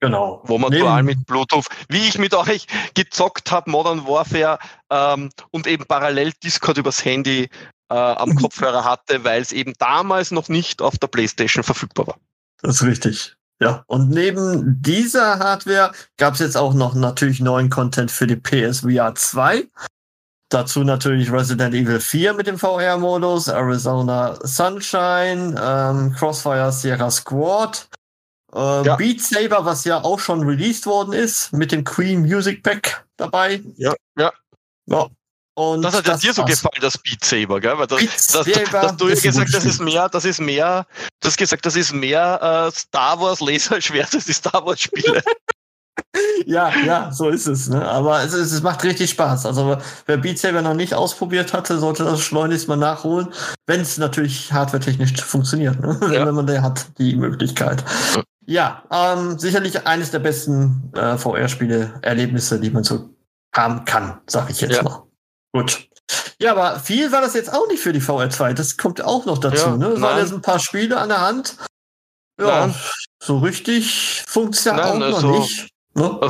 Genau. 0.00 0.40
wo 0.44 0.56
man 0.58 0.70
Neben- 0.70 0.82
dual 0.84 1.02
mit 1.02 1.26
Bluetooth, 1.26 1.66
wie 1.88 2.08
ich 2.08 2.18
mit 2.18 2.34
euch 2.34 2.66
gezockt 2.94 3.50
habe, 3.50 3.70
Modern 3.70 4.06
Warfare 4.06 4.58
ähm, 4.90 5.30
und 5.50 5.66
eben 5.66 5.84
parallel 5.86 6.32
Discord 6.42 6.78
übers 6.78 7.04
Handy 7.04 7.50
äh, 7.90 7.94
am 7.94 8.34
Kopfhörer 8.36 8.84
hatte, 8.84 9.24
weil 9.24 9.42
es 9.42 9.52
eben 9.52 9.74
damals 9.78 10.30
noch 10.30 10.48
nicht 10.48 10.80
auf 10.80 10.96
der 10.98 11.08
Playstation 11.08 11.62
verfügbar 11.62 12.06
war. 12.06 12.16
Das 12.62 12.76
ist 12.76 12.82
richtig. 12.84 13.36
Ja, 13.62 13.84
und 13.88 14.08
neben 14.08 14.80
dieser 14.80 15.38
Hardware 15.38 15.92
gab 16.16 16.32
es 16.32 16.40
jetzt 16.40 16.56
auch 16.56 16.72
noch 16.72 16.94
natürlich 16.94 17.40
neuen 17.40 17.68
Content 17.68 18.10
für 18.10 18.26
die 18.26 18.36
PSVR 18.36 19.14
2. 19.14 19.68
Dazu 20.48 20.82
natürlich 20.82 21.30
Resident 21.30 21.74
Evil 21.74 22.00
4 22.00 22.32
mit 22.32 22.46
dem 22.46 22.58
VR-Modus, 22.58 23.48
Arizona 23.48 24.38
Sunshine, 24.42 25.54
ähm, 25.62 26.14
Crossfire 26.18 26.72
Sierra 26.72 27.10
Squad, 27.10 27.86
äh, 28.54 28.86
Ja. 28.86 28.96
Beat 28.96 29.22
Saber, 29.22 29.64
was 29.64 29.84
ja 29.84 30.02
auch 30.02 30.18
schon 30.20 30.42
released 30.42 30.86
worden 30.86 31.12
ist, 31.12 31.52
mit 31.52 31.72
dem 31.72 31.84
Queen 31.84 32.22
Music 32.22 32.62
Pack 32.62 33.04
dabei. 33.16 33.62
Ja, 33.76 33.94
ja. 34.18 34.32
Ja. 34.86 35.06
Und 35.54 35.82
Das 35.82 35.94
hat 35.94 36.06
ja 36.06 36.16
dir 36.16 36.32
so 36.32 36.42
war's. 36.42 36.50
gefallen, 36.50 36.80
das 36.80 36.96
Beat 36.98 37.24
Saber, 37.24 37.60
gell? 37.60 37.76
Weil 37.76 37.86
das, 37.86 38.00
das, 38.00 38.26
dass 38.26 38.96
du 38.96 39.06
ja 39.08 39.12
ist 39.12 39.22
gesagt, 39.22 39.52
das 39.52 39.64
ist 39.64 39.80
mehr, 39.80 40.08
das 40.08 40.24
ist 40.24 40.40
mehr, 40.40 40.86
du 41.20 41.26
hast 41.28 41.36
gesagt, 41.36 41.66
das 41.66 41.76
ist 41.76 41.92
mehr 41.92 42.68
äh, 42.70 42.76
Star 42.76 43.20
Wars 43.20 43.40
Laserschwert 43.40 44.14
als 44.14 44.24
die 44.24 44.32
Star 44.32 44.64
Wars 44.64 44.80
Spiele. 44.80 45.22
Ja, 46.46 46.72
ja, 46.84 47.12
so 47.12 47.28
ist 47.28 47.46
es. 47.46 47.68
Ne? 47.68 47.86
Aber 47.86 48.22
es, 48.22 48.32
ist, 48.32 48.52
es 48.52 48.62
macht 48.62 48.82
richtig 48.84 49.10
Spaß. 49.10 49.46
Also 49.46 49.76
wer 50.06 50.16
Beat 50.16 50.38
Saber 50.38 50.62
noch 50.62 50.74
nicht 50.74 50.94
ausprobiert 50.94 51.52
hatte, 51.52 51.78
sollte 51.78 52.04
das 52.04 52.20
schleunigst 52.20 52.68
mal 52.68 52.76
nachholen, 52.76 53.28
wenn 53.66 53.80
es 53.80 53.98
natürlich 53.98 54.52
hardwaretechnisch 54.52 55.22
funktioniert. 55.22 55.78
Ne? 55.80 55.98
Ja. 56.10 56.26
Wenn 56.26 56.34
man 56.34 56.46
da 56.46 56.62
hat, 56.62 56.86
die 56.98 57.14
Möglichkeit. 57.14 57.84
Ja, 58.50 58.82
ähm, 58.90 59.38
sicherlich 59.38 59.86
eines 59.86 60.10
der 60.10 60.18
besten 60.18 60.92
äh, 60.96 61.16
VR-Spiele, 61.16 62.00
Erlebnisse, 62.02 62.58
die 62.58 62.70
man 62.70 62.82
so 62.82 63.10
haben 63.54 63.84
kann, 63.84 64.20
sag 64.26 64.50
ich 64.50 64.60
jetzt 64.60 64.74
Ja. 64.74 64.82
mal. 64.82 65.06
Gut. 65.52 65.88
Ja, 66.40 66.50
aber 66.50 66.80
viel 66.80 67.12
war 67.12 67.20
das 67.20 67.34
jetzt 67.34 67.52
auch 67.52 67.68
nicht 67.68 67.80
für 67.80 67.92
die 67.92 68.00
VR2. 68.02 68.52
Das 68.54 68.76
kommt 68.76 69.00
auch 69.02 69.24
noch 69.24 69.38
dazu. 69.38 69.68
Ja, 69.70 69.76
ne? 69.76 69.86
Es 69.90 70.00
waren 70.00 70.18
jetzt 70.18 70.32
ein 70.32 70.42
paar 70.42 70.58
Spiele 70.58 70.98
an 70.98 71.10
der 71.10 71.20
Hand. 71.20 71.58
Ja, 72.40 72.66
Nein. 72.66 72.74
so 73.22 73.38
richtig 73.38 74.24
funktioniert 74.26 74.84
auch 74.84 74.94
noch 74.98 75.06
also- 75.14 75.38
nicht. 75.38 75.68
Ne? 75.94 76.20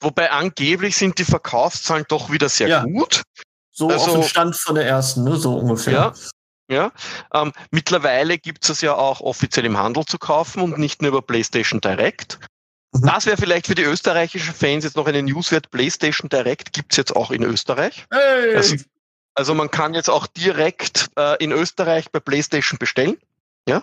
Wobei 0.00 0.30
angeblich 0.32 0.96
sind 0.96 1.18
die 1.18 1.24
Verkaufszahlen 1.24 2.04
doch 2.08 2.30
wieder 2.30 2.50
sehr 2.50 2.68
Ja. 2.68 2.82
gut. 2.84 3.22
So 3.70 3.88
Also- 3.88 4.04
auf 4.06 4.12
dem 4.12 4.22
Stand 4.24 4.54
von 4.58 4.74
der 4.74 4.86
ersten, 4.86 5.24
ne? 5.24 5.36
so 5.36 5.56
ungefähr. 5.56 5.92
Ja. 5.94 6.12
Ja, 6.70 6.92
ähm, 7.34 7.52
mittlerweile 7.72 8.38
gibt 8.38 8.68
es 8.68 8.80
ja 8.80 8.94
auch 8.94 9.20
offiziell 9.20 9.66
im 9.66 9.76
Handel 9.76 10.04
zu 10.04 10.18
kaufen 10.18 10.62
und 10.62 10.78
nicht 10.78 11.02
nur 11.02 11.08
über 11.08 11.20
PlayStation 11.20 11.80
Direct. 11.80 12.38
Mhm. 12.92 13.06
Das 13.06 13.26
wäre 13.26 13.36
vielleicht 13.36 13.66
für 13.66 13.74
die 13.74 13.82
österreichischen 13.82 14.54
Fans 14.54 14.84
jetzt 14.84 14.96
noch 14.96 15.08
eine 15.08 15.20
Newswert. 15.20 15.72
PlayStation 15.72 16.28
Direct 16.28 16.72
gibt's 16.72 16.96
jetzt 16.96 17.16
auch 17.16 17.32
in 17.32 17.42
Österreich. 17.42 18.06
Hey! 18.12 18.54
Also, 18.54 18.76
also 19.34 19.54
man 19.54 19.72
kann 19.72 19.94
jetzt 19.94 20.08
auch 20.08 20.28
direkt 20.28 21.10
äh, 21.18 21.42
in 21.42 21.50
Österreich 21.50 22.12
bei 22.12 22.20
PlayStation 22.20 22.78
bestellen. 22.78 23.18
Ja. 23.68 23.82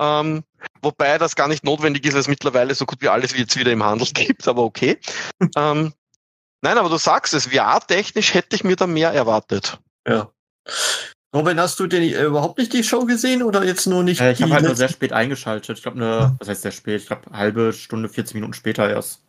Ähm, 0.00 0.42
wobei 0.82 1.18
das 1.18 1.36
gar 1.36 1.46
nicht 1.46 1.62
notwendig 1.62 2.04
ist, 2.04 2.14
weil 2.14 2.20
es 2.20 2.28
mittlerweile 2.28 2.74
so 2.74 2.84
gut 2.84 3.00
wie 3.00 3.08
alles 3.08 3.36
jetzt 3.36 3.56
wieder 3.56 3.70
im 3.70 3.84
Handel 3.84 4.08
gibt, 4.12 4.48
aber 4.48 4.64
okay. 4.64 4.98
ähm, 5.56 5.92
nein, 6.62 6.78
aber 6.78 6.88
du 6.88 6.96
sagst 6.96 7.32
es, 7.34 7.46
VR-technisch 7.46 8.34
hätte 8.34 8.56
ich 8.56 8.64
mir 8.64 8.74
da 8.74 8.88
mehr 8.88 9.12
erwartet. 9.12 9.78
ja. 10.08 10.32
Robin, 11.34 11.60
hast 11.60 11.78
du 11.78 11.86
denn 11.86 12.02
äh, 12.02 12.24
überhaupt 12.24 12.58
nicht 12.58 12.72
die 12.72 12.82
Show 12.82 13.04
gesehen 13.04 13.42
oder 13.42 13.64
jetzt 13.64 13.86
nur 13.86 14.02
nicht 14.02 14.20
Äh, 14.20 14.32
ich 14.32 14.42
habe 14.42 14.54
halt 14.54 14.64
nur 14.64 14.74
sehr 14.76 14.88
spät 14.88 15.12
eingeschaltet. 15.12 15.76
Ich 15.76 15.82
glaube, 15.82 15.98
eine, 15.98 16.36
was 16.38 16.48
heißt 16.48 16.62
sehr 16.62 16.72
spät? 16.72 17.02
Ich 17.02 17.06
glaube, 17.06 17.30
halbe 17.32 17.72
Stunde, 17.74 18.08
40 18.08 18.34
Minuten 18.34 18.54
später 18.54 18.88
erst. 18.88 19.22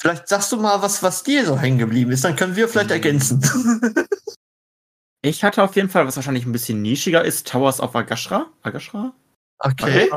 Vielleicht 0.00 0.28
sagst 0.28 0.50
du 0.50 0.56
mal, 0.56 0.80
was, 0.82 1.02
was 1.02 1.22
dir 1.22 1.44
so 1.44 1.58
hängen 1.58 1.78
geblieben 1.78 2.10
ist, 2.10 2.24
dann 2.24 2.36
können 2.36 2.56
wir 2.56 2.68
vielleicht 2.68 2.88
Mhm. 2.88 2.92
ergänzen. 2.94 3.40
Ich 5.24 5.44
hatte 5.44 5.62
auf 5.62 5.76
jeden 5.76 5.88
Fall, 5.88 6.04
was 6.04 6.16
wahrscheinlich 6.16 6.46
ein 6.46 6.50
bisschen 6.52 6.82
nischiger 6.82 7.24
ist, 7.24 7.46
Towers 7.46 7.78
of 7.78 7.94
Agashra. 7.94 8.46
Agashra? 8.62 9.12
okay. 9.60 10.10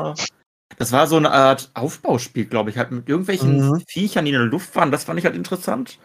Das 0.78 0.90
war 0.90 1.06
so 1.06 1.16
eine 1.16 1.30
Art 1.30 1.70
Aufbauspiel, 1.74 2.46
glaube 2.46 2.70
ich, 2.70 2.76
halt 2.76 2.90
mit 2.90 3.08
irgendwelchen 3.08 3.68
Mhm. 3.70 3.84
Viechern, 3.86 4.24
die 4.24 4.32
in 4.32 4.38
der 4.38 4.48
Luft 4.48 4.74
waren. 4.74 4.90
Das 4.90 5.04
fand 5.04 5.20
ich 5.20 5.24
halt 5.24 5.36
interessant. 5.36 6.00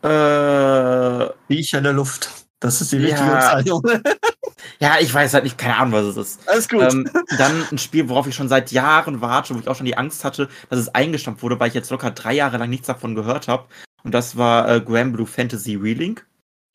Äh, 0.00 1.28
Viecher 1.48 1.78
in 1.78 1.84
der 1.84 1.92
Luft. 1.92 2.30
Das 2.60 2.80
ist 2.80 2.92
die 2.92 2.96
richtige 2.96 3.20
Ja. 3.28 3.34
Bezeichnung. 3.56 3.82
ja, 4.78 4.96
ich 5.00 5.12
weiß 5.12 5.34
halt 5.34 5.44
nicht, 5.44 5.58
keine 5.58 5.76
Ahnung, 5.76 5.92
was 5.92 6.04
es 6.04 6.16
ist. 6.16 6.48
Alles 6.48 6.68
gut. 6.68 6.82
Ähm, 6.82 7.10
dann 7.38 7.66
ein 7.70 7.78
Spiel, 7.78 8.08
worauf 8.08 8.26
ich 8.26 8.34
schon 8.34 8.48
seit 8.48 8.70
Jahren 8.72 9.20
warte, 9.20 9.54
wo 9.54 9.58
ich 9.58 9.68
auch 9.68 9.76
schon 9.76 9.86
die 9.86 9.96
Angst 9.98 10.24
hatte, 10.24 10.48
dass 10.68 10.78
es 10.78 10.94
eingestampft 10.94 11.42
wurde, 11.42 11.58
weil 11.58 11.68
ich 11.68 11.74
jetzt 11.74 11.90
locker 11.90 12.10
drei 12.10 12.34
Jahre 12.34 12.58
lang 12.58 12.70
nichts 12.70 12.86
davon 12.86 13.14
gehört 13.14 13.48
habe. 13.48 13.66
Und 14.04 14.12
das 14.14 14.36
war 14.36 14.68
äh, 14.70 14.80
Grand 14.80 15.12
Blue 15.14 15.26
Fantasy 15.26 15.74
Relink. 15.74 16.26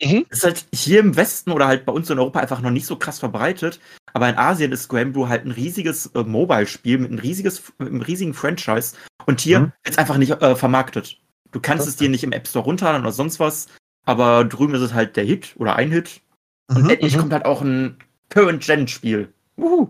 Mhm. 0.04 0.26
Ist 0.30 0.44
halt 0.44 0.66
hier 0.74 1.00
im 1.00 1.16
Westen 1.16 1.52
oder 1.52 1.68
halt 1.68 1.86
bei 1.86 1.94
uns 1.94 2.10
in 2.10 2.20
Europa 2.20 2.40
einfach 2.40 2.60
noch 2.62 2.70
nicht 2.72 2.86
so 2.86 2.98
krass 2.98 3.20
verbreitet. 3.20 3.80
Aber 4.14 4.28
in 4.30 4.38
Asien 4.38 4.72
ist 4.72 4.90
Grand 4.90 5.14
Blue 5.14 5.30
halt 5.30 5.46
ein 5.46 5.52
riesiges 5.52 6.08
äh, 6.08 6.24
Mobile-Spiel 6.24 6.98
mit, 6.98 7.12
ein 7.12 7.20
riesiges, 7.20 7.64
mit 7.80 7.90
einem 7.90 8.02
riesigen 8.02 8.34
Franchise. 8.34 8.96
Und 9.26 9.40
hier 9.42 9.62
Mhm. 9.62 9.72
wird's 9.84 9.98
einfach 9.98 10.18
nicht 10.18 10.32
äh, 10.42 10.56
vermarktet. 10.56 11.18
Du 11.52 11.62
kannst 11.62 11.88
es 11.88 11.96
dir 11.96 12.10
nicht 12.10 12.24
im 12.26 12.34
App 12.34 12.48
Store 12.48 12.66
runterladen 12.66 13.02
oder 13.02 13.14
sonst 13.14 13.40
was. 13.40 13.68
Aber 14.06 14.44
drüben 14.44 14.76
ist 14.76 14.82
es 14.82 14.94
halt 14.94 15.16
der 15.16 15.24
Hit 15.24 15.56
oder 15.58 15.78
ein 15.78 15.92
Hit. 15.92 16.22
Und 16.68 16.84
Mhm. 16.84 16.90
endlich 16.90 17.16
mhm. 17.16 17.20
kommt 17.22 17.34
halt 17.34 17.46
auch 17.46 17.62
ein 17.62 17.98
Current-Gen-Spiel. 18.30 19.34
Ja. 19.58 19.88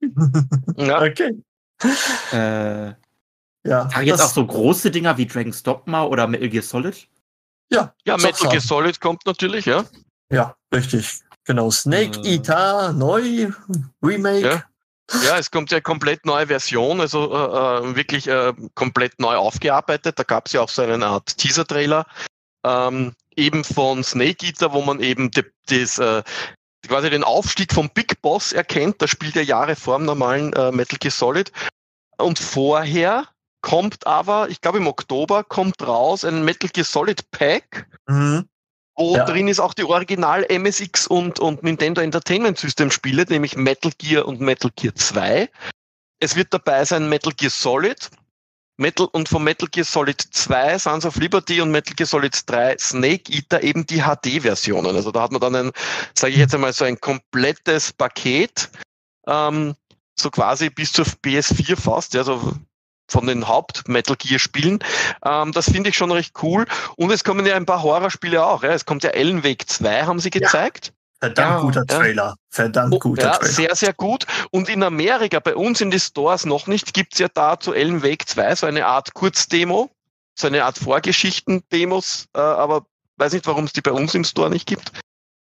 Okay. 1.02 1.42
Äh, 2.32 2.94
Ja. 3.68 3.82
Aber 3.92 4.02
jetzt 4.02 4.20
auch 4.20 4.30
so 4.30 4.46
große 4.46 4.90
Dinger 4.90 5.16
wie 5.18 5.26
Dragon's 5.26 5.62
Dogma 5.62 6.04
oder 6.04 6.26
Metal 6.28 6.48
Gear 6.48 6.62
Solid? 6.62 7.08
Ja, 7.72 7.92
ja. 8.06 8.16
Metal 8.16 8.48
Gear 8.48 8.60
Solid 8.60 9.00
kommt 9.00 9.26
natürlich, 9.26 9.64
ja. 9.66 9.84
Ja, 10.30 10.54
richtig. 10.72 11.20
Genau. 11.44 11.70
Snake 11.70 12.20
Äh. 12.20 12.34
Eater, 12.36 12.92
neu, 12.92 13.50
Remake. 14.02 14.46
Ja. 14.46 14.62
Ja, 15.24 15.38
es 15.38 15.50
kommt 15.52 15.70
ja 15.70 15.80
komplett 15.80 16.26
neue 16.26 16.48
Version, 16.48 17.00
also 17.00 17.32
äh, 17.32 17.88
äh, 17.90 17.96
wirklich 17.96 18.26
äh, 18.26 18.52
komplett 18.74 19.20
neu 19.20 19.36
aufgearbeitet. 19.36 20.18
Da 20.18 20.24
gab 20.24 20.46
es 20.46 20.52
ja 20.52 20.60
auch 20.62 20.68
so 20.68 20.82
eine 20.82 21.06
Art 21.06 21.36
Teaser-Trailer, 21.38 22.06
ähm, 22.64 23.14
eben 23.36 23.64
von 23.64 24.02
Snake 24.02 24.46
Eater, 24.46 24.72
wo 24.72 24.82
man 24.82 25.00
eben 25.00 25.30
des, 25.70 25.98
äh, 25.98 26.22
quasi 26.86 27.10
den 27.10 27.24
Aufstieg 27.24 27.72
vom 27.72 27.90
Big 27.90 28.20
Boss 28.22 28.52
erkennt. 28.52 29.00
Das 29.02 29.10
spielt 29.10 29.34
ja 29.34 29.42
Jahre 29.42 29.76
vor 29.76 29.98
dem 29.98 30.06
normalen 30.06 30.52
äh, 30.54 30.72
Metal 30.72 30.98
Gear 30.98 31.12
Solid. 31.12 31.52
Und 32.18 32.38
vorher 32.38 33.28
kommt 33.62 34.06
aber, 34.06 34.48
ich 34.48 34.60
glaube 34.60 34.78
im 34.78 34.86
Oktober, 34.86 35.44
kommt 35.44 35.82
raus 35.86 36.24
ein 36.24 36.44
Metal 36.44 36.70
Gear 36.70 36.84
Solid 36.84 37.30
Pack, 37.30 37.86
Mhm. 38.08 38.48
wo 38.94 39.16
Ja. 39.16 39.24
drin 39.24 39.48
ist 39.48 39.60
auch 39.60 39.74
die 39.74 39.84
Original 39.84 40.46
MSX 40.48 41.06
und, 41.06 41.40
und 41.40 41.62
Nintendo 41.62 42.00
Entertainment 42.00 42.58
System 42.58 42.90
Spiele, 42.90 43.24
nämlich 43.28 43.56
Metal 43.56 43.92
Gear 43.98 44.26
und 44.26 44.40
Metal 44.40 44.70
Gear 44.76 44.94
2. 44.94 45.50
Es 46.20 46.36
wird 46.36 46.54
dabei 46.54 46.84
sein 46.84 47.08
Metal 47.08 47.32
Gear 47.32 47.50
Solid. 47.50 48.08
Metal 48.76 49.08
und 49.12 49.28
von 49.28 49.42
Metal 49.42 49.68
Gear 49.70 49.84
Solid 49.84 50.20
2, 50.20 50.78
Sons 50.78 51.06
of 51.06 51.16
Liberty 51.16 51.60
und 51.60 51.70
Metal 51.70 51.94
Gear 51.94 52.06
Solid 52.06 52.38
3 52.46 52.76
Snake 52.78 53.32
Eater 53.32 53.62
eben 53.62 53.86
die 53.86 54.02
HD-Versionen. 54.02 54.94
Also 54.94 55.10
da 55.10 55.22
hat 55.22 55.32
man 55.32 55.40
dann 55.40 55.54
ein, 55.54 55.72
sage 56.14 56.34
ich 56.34 56.38
jetzt 56.38 56.54
einmal, 56.54 56.72
so 56.72 56.84
ein 56.84 57.00
komplettes 57.00 57.92
Paket, 57.92 58.70
ähm, 59.26 59.74
so 60.18 60.30
quasi 60.30 60.70
bis 60.70 60.92
zur 60.92 61.04
PS4 61.04 61.76
fast, 61.76 62.14
ja, 62.14 62.24
so 62.24 62.54
von 63.08 63.26
den 63.26 63.46
Haupt-Metal 63.46 64.16
Gear-Spielen. 64.16 64.80
Ähm, 65.24 65.52
das 65.52 65.70
finde 65.70 65.90
ich 65.90 65.96
schon 65.96 66.10
recht 66.10 66.34
cool. 66.42 66.66
Und 66.96 67.10
es 67.12 67.24
kommen 67.24 67.46
ja 67.46 67.54
ein 67.54 67.66
paar 67.66 67.82
Horrorspiele 67.82 68.44
auch. 68.44 68.62
Ja. 68.62 68.70
Es 68.70 68.84
kommt 68.84 69.04
ja 69.04 69.10
Ellen 69.10 69.44
Wake 69.44 69.68
2, 69.68 70.04
haben 70.04 70.18
sie 70.18 70.30
gezeigt. 70.30 70.92
Verdammt 71.20 71.50
Ja, 71.56 71.60
guter 71.60 71.84
ja. 71.88 71.98
Trailer. 71.98 72.36
Verdammt 72.50 72.94
Oh, 72.94 72.98
guter 72.98 73.22
ja, 73.22 73.30
Trailer. 73.32 73.52
sehr, 73.52 73.74
sehr 73.76 73.92
gut. 73.94 74.26
Und 74.50 74.68
in 74.68 74.82
Amerika, 74.82 75.40
bei 75.40 75.54
uns 75.56 75.80
in 75.80 75.90
die 75.90 76.00
Stores 76.00 76.44
noch 76.44 76.66
nicht, 76.66 76.92
gibt's 76.94 77.18
ja 77.18 77.28
da 77.32 77.58
zu 77.58 77.72
Ellen 77.72 78.02
Wake 78.02 78.28
2 78.28 78.54
so 78.54 78.66
eine 78.66 78.86
Art 78.86 79.14
Kurzdemo, 79.14 79.90
so 80.38 80.46
eine 80.46 80.64
Art 80.64 80.78
Vorgeschichten-Demos, 80.78 82.26
äh, 82.34 82.40
aber 82.40 82.86
weiß 83.16 83.32
nicht, 83.32 83.46
warum 83.46 83.64
es 83.64 83.72
die 83.72 83.80
bei 83.80 83.92
uns 83.92 84.14
im 84.14 84.24
Store 84.24 84.50
nicht 84.50 84.66
gibt. 84.66 84.92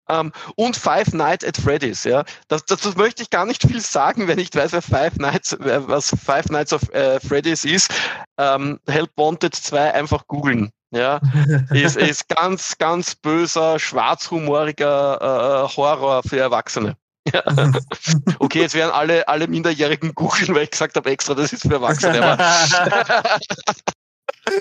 Ähm, 0.08 0.32
und 0.56 0.76
Five 0.76 1.12
Nights 1.14 1.44
at 1.46 1.56
Freddy's, 1.56 2.04
ja. 2.04 2.24
Das, 2.48 2.64
das, 2.66 2.80
das 2.80 2.96
möchte 2.96 3.22
ich 3.22 3.30
gar 3.30 3.46
nicht 3.46 3.62
viel 3.62 3.80
sagen, 3.80 4.26
wenn 4.28 4.38
ich 4.38 4.54
weiß, 4.54 4.72
wer 4.72 4.82
Five 4.82 5.16
Nights, 5.16 5.56
was 5.58 6.14
Five 6.22 6.46
Nights 6.50 6.72
of 6.72 6.82
äh, 6.92 7.18
Freddy's 7.20 7.64
ist. 7.64 7.90
Ähm, 8.36 8.78
Help 8.88 9.10
Wanted 9.16 9.54
2 9.54 9.94
einfach 9.94 10.26
googeln. 10.26 10.70
Ja, 10.92 11.20
ist, 11.70 11.96
ist 11.96 12.28
ganz, 12.28 12.76
ganz 12.78 13.14
böser, 13.14 13.78
schwarzhumoriger 13.78 15.64
äh, 15.66 15.76
Horror 15.76 16.22
für 16.22 16.38
Erwachsene. 16.38 16.96
Ja. 17.32 17.42
Okay, 18.38 18.60
jetzt 18.60 18.74
werden 18.74 18.90
alle, 18.90 19.26
alle 19.28 19.46
Minderjährigen 19.46 20.14
googeln, 20.14 20.54
weil 20.54 20.64
ich 20.64 20.70
gesagt 20.72 20.96
habe 20.96 21.10
extra, 21.10 21.34
das 21.34 21.52
ist 21.52 21.62
für 21.62 21.74
Erwachsene. 21.74 22.22
Aber, 22.22 23.40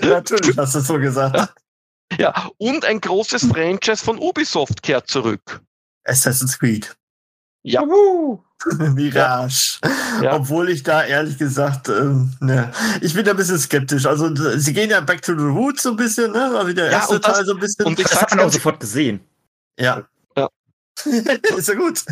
Natürlich 0.02 0.56
hast 0.56 0.74
du 0.74 0.78
es 0.78 0.86
so 0.86 0.98
gesagt. 0.98 1.52
ja, 2.16 2.48
und 2.58 2.84
ein 2.84 3.00
großes 3.00 3.46
Franchise 3.46 4.02
von 4.02 4.18
Ubisoft 4.18 4.82
kehrt 4.82 5.08
zurück. 5.08 5.60
Assassin's 6.04 6.58
Creed. 6.58 6.96
Ja, 7.62 7.84
Mirage. 8.94 9.78
Ja. 10.22 10.34
Obwohl 10.36 10.68
ich 10.68 10.82
da 10.82 11.04
ehrlich 11.04 11.38
gesagt, 11.38 11.88
ähm, 11.88 12.34
ne, 12.38 12.70
ich 13.00 13.14
bin 13.14 13.24
da 13.24 13.30
ein 13.32 13.36
bisschen 13.36 13.58
skeptisch. 13.58 14.04
Also 14.06 14.30
sie 14.58 14.72
gehen 14.74 14.90
ja 14.90 15.00
back 15.00 15.22
to 15.22 15.32
the 15.36 15.44
roots 15.44 15.82
so 15.84 15.90
ein 15.90 15.96
bisschen, 15.96 16.32
ne? 16.32 16.44
Aber 16.44 16.66
wie 16.68 16.74
der 16.74 16.86
Ja, 16.86 16.98
erste 16.98 17.14
und 17.16 17.26
das- 17.26 17.34
Teil 17.36 17.46
so 17.46 17.54
ein 17.54 17.58
bisschen. 17.60 17.86
und 17.86 17.98
ich 17.98 18.06
Das 18.06 18.20
hat 18.20 18.30
man 18.30 18.40
auch 18.46 18.52
sofort 18.52 18.78
gesehen. 18.78 19.20
ja. 19.78 20.02
Ja. 20.36 20.48
ist 21.56 21.68
ja 21.68 21.74
gut. 21.74 22.04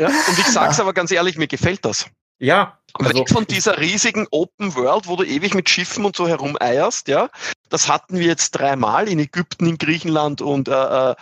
ja, 0.00 0.06
und 0.08 0.38
ich 0.38 0.46
sag's 0.46 0.80
aber 0.80 0.94
ganz 0.94 1.10
ehrlich, 1.10 1.36
mir 1.36 1.46
gefällt 1.46 1.84
das. 1.84 2.06
Ja, 2.38 2.78
also 2.94 3.14
Weg 3.14 3.28
von 3.30 3.46
dieser 3.46 3.78
riesigen 3.78 4.26
Open 4.30 4.74
World, 4.74 5.06
wo 5.06 5.16
du 5.16 5.22
ewig 5.24 5.54
mit 5.54 5.68
Schiffen 5.68 6.04
und 6.06 6.16
so 6.16 6.26
herumeierst, 6.26 7.06
ja. 7.08 7.28
Das 7.68 7.88
hatten 7.88 8.18
wir 8.18 8.26
jetzt 8.26 8.52
dreimal 8.52 9.06
in 9.08 9.18
Ägypten, 9.18 9.66
in 9.66 9.78
Griechenland 9.78 10.40
und 10.40 10.66
äh, 10.68 11.10
äh, 11.10 11.14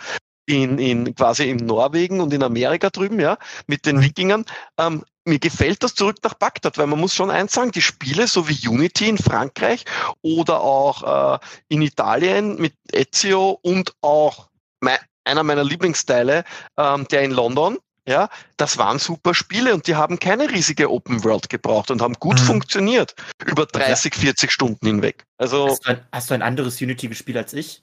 in, 0.45 0.77
in 0.77 1.15
quasi 1.15 1.49
in 1.49 1.57
Norwegen 1.57 2.19
und 2.21 2.33
in 2.33 2.43
Amerika 2.43 2.89
drüben, 2.89 3.19
ja, 3.19 3.37
mit 3.67 3.85
den 3.85 4.01
Wikingern. 4.01 4.45
Ähm, 4.77 5.03
mir 5.25 5.39
gefällt 5.39 5.83
das 5.83 5.95
zurück 5.95 6.17
nach 6.23 6.33
Bagdad, 6.33 6.77
weil 6.77 6.87
man 6.87 6.99
muss 6.99 7.15
schon 7.15 7.31
eins 7.31 7.53
sagen, 7.53 7.71
die 7.71 7.81
Spiele, 7.81 8.27
so 8.27 8.49
wie 8.49 8.67
Unity 8.67 9.07
in 9.07 9.17
Frankreich 9.17 9.85
oder 10.21 10.61
auch 10.61 11.35
äh, 11.35 11.39
in 11.69 11.81
Italien 11.81 12.57
mit 12.59 12.73
Ezio 12.91 13.57
und 13.61 13.93
auch 14.01 14.49
mei 14.81 14.99
einer 15.25 15.43
meiner 15.43 15.63
Lieblingsteile, 15.63 16.43
ähm, 16.77 17.07
der 17.09 17.21
in 17.21 17.31
London, 17.31 17.77
ja, 18.05 18.27
das 18.57 18.77
waren 18.77 18.99
super 18.99 19.33
Spiele 19.33 19.73
und 19.73 19.87
die 19.87 19.95
haben 19.95 20.19
keine 20.19 20.51
riesige 20.51 20.91
Open 20.91 21.23
World 21.23 21.49
gebraucht 21.49 21.89
und 21.89 22.01
haben 22.01 22.15
gut 22.15 22.39
Mhm. 22.41 22.45
funktioniert 22.45 23.15
über 23.45 23.65
30, 23.65 24.13
40 24.13 24.51
Stunden 24.51 24.85
hinweg. 24.85 25.23
Also, 25.37 25.69
hast 25.69 25.85
du, 25.85 25.89
ein, 25.91 26.05
hast 26.11 26.29
du 26.29 26.33
ein 26.33 26.41
anderes 26.41 26.81
Unity 26.81 27.07
gespielt 27.07 27.37
als 27.37 27.53
ich? 27.53 27.81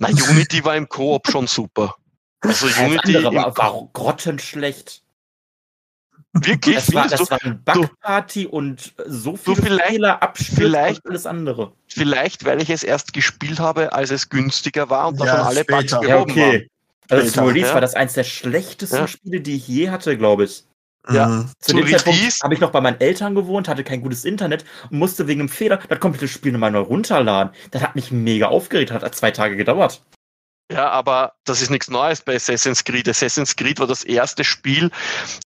Na, 0.00 0.08
Unity 0.08 0.64
war 0.64 0.76
im 0.76 0.88
Koop 0.88 1.28
schon 1.30 1.46
super. 1.46 1.94
Also 2.40 2.66
Das 2.68 2.78
Unity 2.78 3.16
andere 3.18 3.34
war, 3.34 3.56
war 3.56 3.88
grottenschlecht. 3.92 5.02
wirklich 6.32 6.76
Das 6.76 6.92
war, 6.94 7.06
das 7.08 7.20
du, 7.20 7.30
war 7.30 7.38
ein 7.44 7.62
Bugparty 7.62 8.46
und 8.46 8.94
so 9.06 9.36
viele 9.36 9.56
vielleicht- 9.62 9.86
Fehler, 9.90 10.18
und 10.22 11.06
alles 11.06 11.26
andere. 11.26 11.72
vielleicht, 11.88 12.44
weil 12.44 12.60
ich 12.62 12.70
es 12.70 12.82
erst 12.82 13.12
gespielt 13.12 13.60
habe, 13.60 13.92
als 13.92 14.10
es 14.10 14.28
günstiger 14.28 14.88
war 14.90 15.08
und 15.08 15.20
Ja, 15.20 15.26
davon 15.26 15.46
alle 15.46 15.64
Bugs 15.64 15.90
später. 15.90 16.08
Ja, 16.08 16.16
behoben 16.16 16.36
waren. 16.36 16.48
okay. 16.48 16.68
Also 17.10 17.30
zu 17.30 17.44
Release 17.44 17.68
ja. 17.68 17.74
war 17.74 17.80
das 17.82 17.94
eins 17.94 18.14
der 18.14 18.24
schlechtesten 18.24 18.96
Ja. 18.96 19.06
Spiele, 19.06 19.40
die 19.40 19.56
ich 19.56 19.68
je 19.68 19.90
hatte, 19.90 20.16
glaube 20.16 20.44
ich. 20.44 20.64
Ja, 21.10 21.26
mhm. 21.26 21.50
zu 21.58 21.74
dem 21.74 21.86
Zeitpunkt 21.86 22.20
habe 22.42 22.54
ich 22.54 22.60
noch 22.60 22.70
bei 22.70 22.80
meinen 22.80 23.00
Eltern 23.00 23.34
gewohnt, 23.34 23.68
hatte 23.68 23.82
kein 23.82 24.02
gutes 24.02 24.24
Internet 24.24 24.64
und 24.90 24.98
musste 24.98 25.26
wegen 25.26 25.40
einem 25.40 25.48
Fehler 25.48 25.78
das 25.88 25.98
komplette 25.98 26.28
Spiel 26.28 26.52
nochmal 26.52 26.70
neu 26.70 26.80
runterladen. 26.80 27.52
Das 27.72 27.82
hat 27.82 27.96
mich 27.96 28.12
mega 28.12 28.48
aufgeregt, 28.48 28.92
hat 28.92 29.14
zwei 29.14 29.32
Tage 29.32 29.56
gedauert. 29.56 30.02
Ja, 30.72 30.88
aber 30.88 31.34
das 31.44 31.60
ist 31.60 31.70
nichts 31.70 31.90
Neues 31.90 32.22
bei 32.22 32.34
Assassin's 32.34 32.84
Creed. 32.84 33.06
Assassin's 33.06 33.56
Creed 33.56 33.78
war 33.78 33.86
das 33.86 34.04
erste 34.04 34.42
Spiel. 34.42 34.90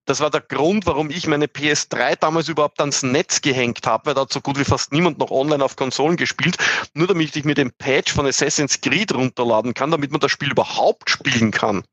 Das 0.05 0.19
war 0.19 0.31
der 0.31 0.41
Grund, 0.41 0.87
warum 0.87 1.11
ich 1.11 1.27
meine 1.27 1.45
PS3 1.45 2.15
damals 2.15 2.49
überhaupt 2.49 2.79
ans 2.79 3.03
Netz 3.03 3.41
gehängt 3.41 3.85
habe, 3.85 4.07
weil 4.07 4.13
da 4.15 4.21
hat 4.21 4.33
so 4.33 4.41
gut 4.41 4.57
wie 4.57 4.63
fast 4.63 4.91
niemand 4.91 5.19
noch 5.19 5.29
online 5.29 5.63
auf 5.63 5.75
Konsolen 5.75 6.17
gespielt. 6.17 6.57
Nur 6.95 7.05
damit 7.05 7.35
ich 7.35 7.45
mir 7.45 7.53
den 7.53 7.71
Patch 7.71 8.11
von 8.11 8.25
Assassin's 8.25 8.81
Creed 8.81 9.13
runterladen 9.13 9.75
kann, 9.75 9.91
damit 9.91 10.11
man 10.11 10.21
das 10.21 10.31
Spiel 10.31 10.51
überhaupt 10.51 11.09
spielen 11.09 11.51
kann. 11.51 11.83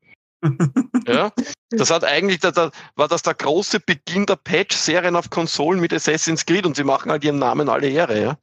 Ja, 1.07 1.31
das 1.71 1.89
hat 1.89 2.03
eigentlich, 2.03 2.39
da, 2.39 2.51
da, 2.51 2.71
war 2.95 3.07
das 3.07 3.21
der 3.21 3.33
große 3.33 3.79
Beginn 3.79 4.25
der 4.25 4.37
Patch-Serien 4.37 5.15
auf 5.15 5.29
Konsolen 5.29 5.79
mit 5.79 5.93
Assassin's 5.93 6.45
Creed 6.45 6.65
und 6.65 6.75
sie 6.75 6.83
machen 6.83 7.11
halt 7.11 7.23
ihren 7.23 7.39
Namen 7.39 7.69
alle 7.69 7.89
Ehre, 7.89 8.21
ja. 8.21 8.37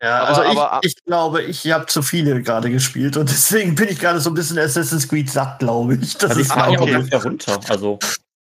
Ja, 0.00 0.22
aber, 0.22 0.28
also 0.28 0.42
ich, 0.42 0.58
aber, 0.58 0.80
ich 0.82 1.04
glaube, 1.04 1.42
ich 1.42 1.72
habe 1.72 1.86
zu 1.86 2.02
viele 2.02 2.40
gerade 2.42 2.70
gespielt 2.70 3.16
und 3.16 3.28
deswegen 3.28 3.74
bin 3.74 3.88
ich 3.88 3.98
gerade 3.98 4.20
so 4.20 4.30
ein 4.30 4.34
bisschen 4.34 4.58
Assassin's 4.58 5.08
Creed 5.08 5.28
satt, 5.28 5.58
glaube 5.58 5.96
ich. 5.96 6.16
Das 6.16 6.30
also 6.30 6.40
ist 6.40 6.50
ah, 6.52 6.68
okay. 6.68 6.96
okay. 6.96 7.16
runter. 7.16 7.60
Also. 7.68 7.98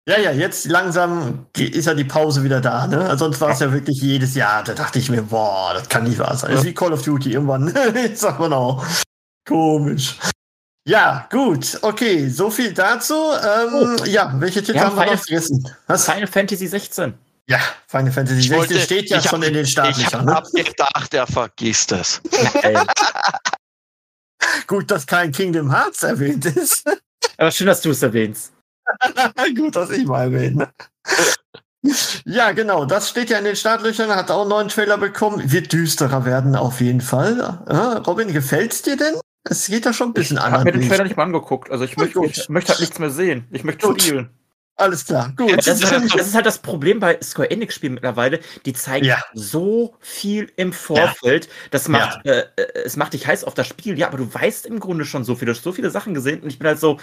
Ja, 0.09 0.19
ja, 0.19 0.33
jetzt 0.33 0.67
langsam 0.67 1.47
ist 1.57 1.87
ja 1.87 1.95
die 1.95 2.05
Pause 2.05 2.43
wieder 2.43 2.61
da, 2.61 2.87
ne? 2.87 3.09
Also 3.09 3.25
sonst 3.25 3.41
war 3.41 3.51
es 3.51 3.61
ja 3.61 3.73
wirklich 3.73 4.01
jedes 4.01 4.35
Jahr. 4.35 4.63
Da 4.65 4.75
dachte 4.75 4.99
ich 4.99 5.11
mir, 5.11 5.23
boah, 5.23 5.75
das 5.75 5.89
kann 5.89 6.05
nicht 6.05 6.19
wahr 6.19 6.37
sein. 6.37 6.51
Das 6.51 6.61
ist 6.61 6.67
wie 6.67 6.75
Call 6.75 6.93
of 6.93 7.03
Duty 7.03 7.33
irgendwann. 7.33 7.73
Jetzt 7.95 8.21
sagt 8.21 8.41
man 8.41 8.53
auch. 8.53 8.85
Komisch. 9.47 10.17
Ja, 10.85 11.29
gut, 11.31 11.79
okay, 11.83 12.29
so 12.29 12.51
viel 12.51 12.73
dazu. 12.73 13.15
Ähm, 13.15 13.99
oh. 14.01 14.05
Ja, 14.05 14.33
welche 14.37 14.63
Titel 14.63 14.81
haben 14.81 14.97
wir 14.97 15.07
noch 15.07 15.19
vergessen? 15.19 15.69
Was? 15.87 16.07
Final 16.07 16.27
Fantasy 16.27 16.67
16. 16.67 17.15
Ja, 17.49 17.61
Final 17.87 18.11
Fantasy 18.11 18.43
16 18.43 18.59
wollte, 18.59 18.81
steht 18.81 19.11
ja 19.11 19.21
schon 19.21 19.43
hab, 19.43 19.49
in 19.49 19.55
den 19.55 19.67
Startlöchern. 19.67 20.29
Ich 20.29 20.35
habe 20.35 20.49
ne? 20.53 20.65
gedacht, 20.65 21.15
er 21.15 21.27
vergisst 21.27 21.93
es. 21.93 22.21
Gut, 24.67 24.91
dass 24.91 25.07
kein 25.07 25.31
Kingdom 25.31 25.71
Hearts 25.71 26.03
erwähnt 26.03 26.47
ist. 26.47 26.85
Aber 27.37 27.53
schön, 27.53 27.69
dass 27.69 27.81
du 27.81 27.91
es 27.91 28.03
erwähnst. 28.03 28.53
Gut, 29.57 29.77
dass 29.77 29.91
ich 29.91 30.05
mal 30.05 30.33
erwähne. 30.33 30.69
Ja, 32.25 32.53
genau, 32.53 32.87
das 32.87 33.09
steht 33.09 33.31
ja 33.31 33.39
in 33.39 33.45
den 33.45 33.57
Startlöchern, 33.57 34.11
hat 34.11 34.31
auch 34.31 34.43
einen 34.43 34.51
neuen 34.51 34.69
Trailer 34.69 34.99
bekommen. 34.99 35.51
Wird 35.51 35.73
düsterer 35.73 36.25
werden 36.25 36.57
auf 36.57 36.81
jeden 36.81 37.01
Fall. 37.01 37.61
Ja, 37.69 37.99
Robin, 37.99 38.33
gefällt's 38.33 38.83
dir 38.83 38.97
denn? 38.97 39.15
Es 39.45 39.67
geht 39.67 39.85
ja 39.85 39.93
schon 39.93 40.11
ein 40.11 40.13
bisschen 40.15 40.39
anders. 40.39 40.63
Ich 40.63 40.67
habe 40.67 40.73
mir 40.73 40.81
den 40.81 40.89
Trailer 40.89 41.05
nicht 41.05 41.17
mal 41.17 41.25
angeguckt. 41.25 41.71
Also 41.71 41.85
ich 41.85 41.97
möchte, 41.97 42.25
ich 42.25 42.49
möchte 42.49 42.73
halt 42.73 42.81
nichts 42.81 42.99
mehr 42.99 43.11
sehen. 43.11 43.47
Ich 43.51 43.65
möchte 43.65 43.87
gut. 43.87 44.03
spielen. 44.03 44.31
Alles 44.77 45.05
klar, 45.05 45.33
gut. 45.37 45.59
Das 45.59 45.67
ist, 45.67 45.91
halt, 45.91 46.15
das 46.15 46.29
ist, 46.29 46.35
halt, 46.35 46.47
das 46.47 46.59
Problem 46.59 46.99
bei 46.99 47.19
Square 47.23 47.51
Enix 47.51 47.75
Spielen 47.75 47.95
mittlerweile. 47.95 48.41
Die 48.65 48.73
zeigen 48.73 49.05
ja. 49.05 49.23
so 49.35 49.95
viel 50.01 50.51
im 50.57 50.73
Vorfeld. 50.73 51.45
Ja. 51.45 51.53
Das 51.71 51.89
macht, 51.89 52.25
ja. 52.25 52.33
äh, 52.33 52.47
äh, 52.57 52.83
es 52.85 52.97
macht 52.97 53.13
dich 53.13 53.27
heiß 53.27 53.45
auf 53.45 53.55
das 53.55 53.69
Spiel. 53.69 53.99
Ja, 53.99 54.09
aber 54.09 54.17
du 54.17 54.33
weißt 54.33 54.67
im 54.67 54.81
Grunde 54.81 55.05
schon 55.05 55.25
so 55.25 55.35
viel. 55.35 55.47
Du 55.47 55.53
hast 55.53 55.63
so 55.63 55.73
viele 55.73 55.91
Sachen 55.91 56.15
gesehen 56.15 56.41
und 56.41 56.49
ich 56.49 56.59
bin 56.59 56.67
halt 56.67 56.81
so, 56.81 56.99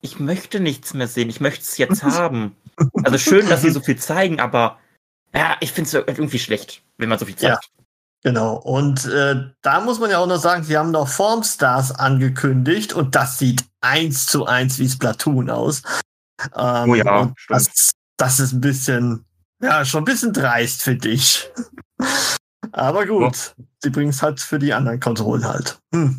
ich 0.00 0.20
möchte 0.20 0.60
nichts 0.60 0.92
mehr 0.92 1.08
sehen. 1.08 1.30
Ich 1.30 1.40
möchte 1.40 1.62
es 1.62 1.78
jetzt 1.78 2.02
haben. 2.04 2.56
Also 3.02 3.16
schön, 3.16 3.48
dass 3.48 3.62
sie 3.62 3.70
so 3.70 3.80
viel 3.80 3.96
zeigen, 3.96 4.38
aber 4.38 4.78
ja, 5.34 5.56
ich 5.60 5.72
finde 5.72 5.88
es 5.88 5.94
irgendwie 5.94 6.38
schlecht, 6.38 6.82
wenn 6.98 7.08
man 7.08 7.18
so 7.18 7.24
viel 7.24 7.36
zeigt. 7.36 7.70
Genau, 8.24 8.54
und 8.56 9.04
äh, 9.04 9.50
da 9.60 9.80
muss 9.80 10.00
man 10.00 10.10
ja 10.10 10.18
auch 10.18 10.26
noch 10.26 10.38
sagen, 10.38 10.64
sie 10.64 10.78
haben 10.78 10.90
noch 10.90 11.08
Formstars 11.08 11.92
angekündigt 11.92 12.94
und 12.94 13.14
das 13.14 13.38
sieht 13.38 13.66
eins 13.82 14.24
zu 14.24 14.46
eins 14.46 14.78
wie 14.78 14.88
Splatoon 14.88 15.50
aus. 15.50 15.82
Ähm, 16.56 16.90
oh 16.90 16.94
ja, 16.94 17.32
das, 17.50 17.92
das, 18.16 18.40
ist 18.40 18.54
ein 18.54 18.62
bisschen, 18.62 19.26
ja, 19.62 19.84
schon 19.84 20.02
ein 20.02 20.06
bisschen 20.06 20.32
dreist 20.32 20.82
für 20.82 20.96
dich. 20.96 21.50
Aber 22.72 23.04
gut, 23.04 23.36
ja. 23.36 23.64
sie 23.82 23.90
bringen 23.90 24.08
es 24.08 24.22
halt 24.22 24.40
für 24.40 24.58
die 24.58 24.72
anderen 24.72 25.00
Konsolen 25.00 25.44
halt. 25.44 25.78
Hm. 25.94 26.18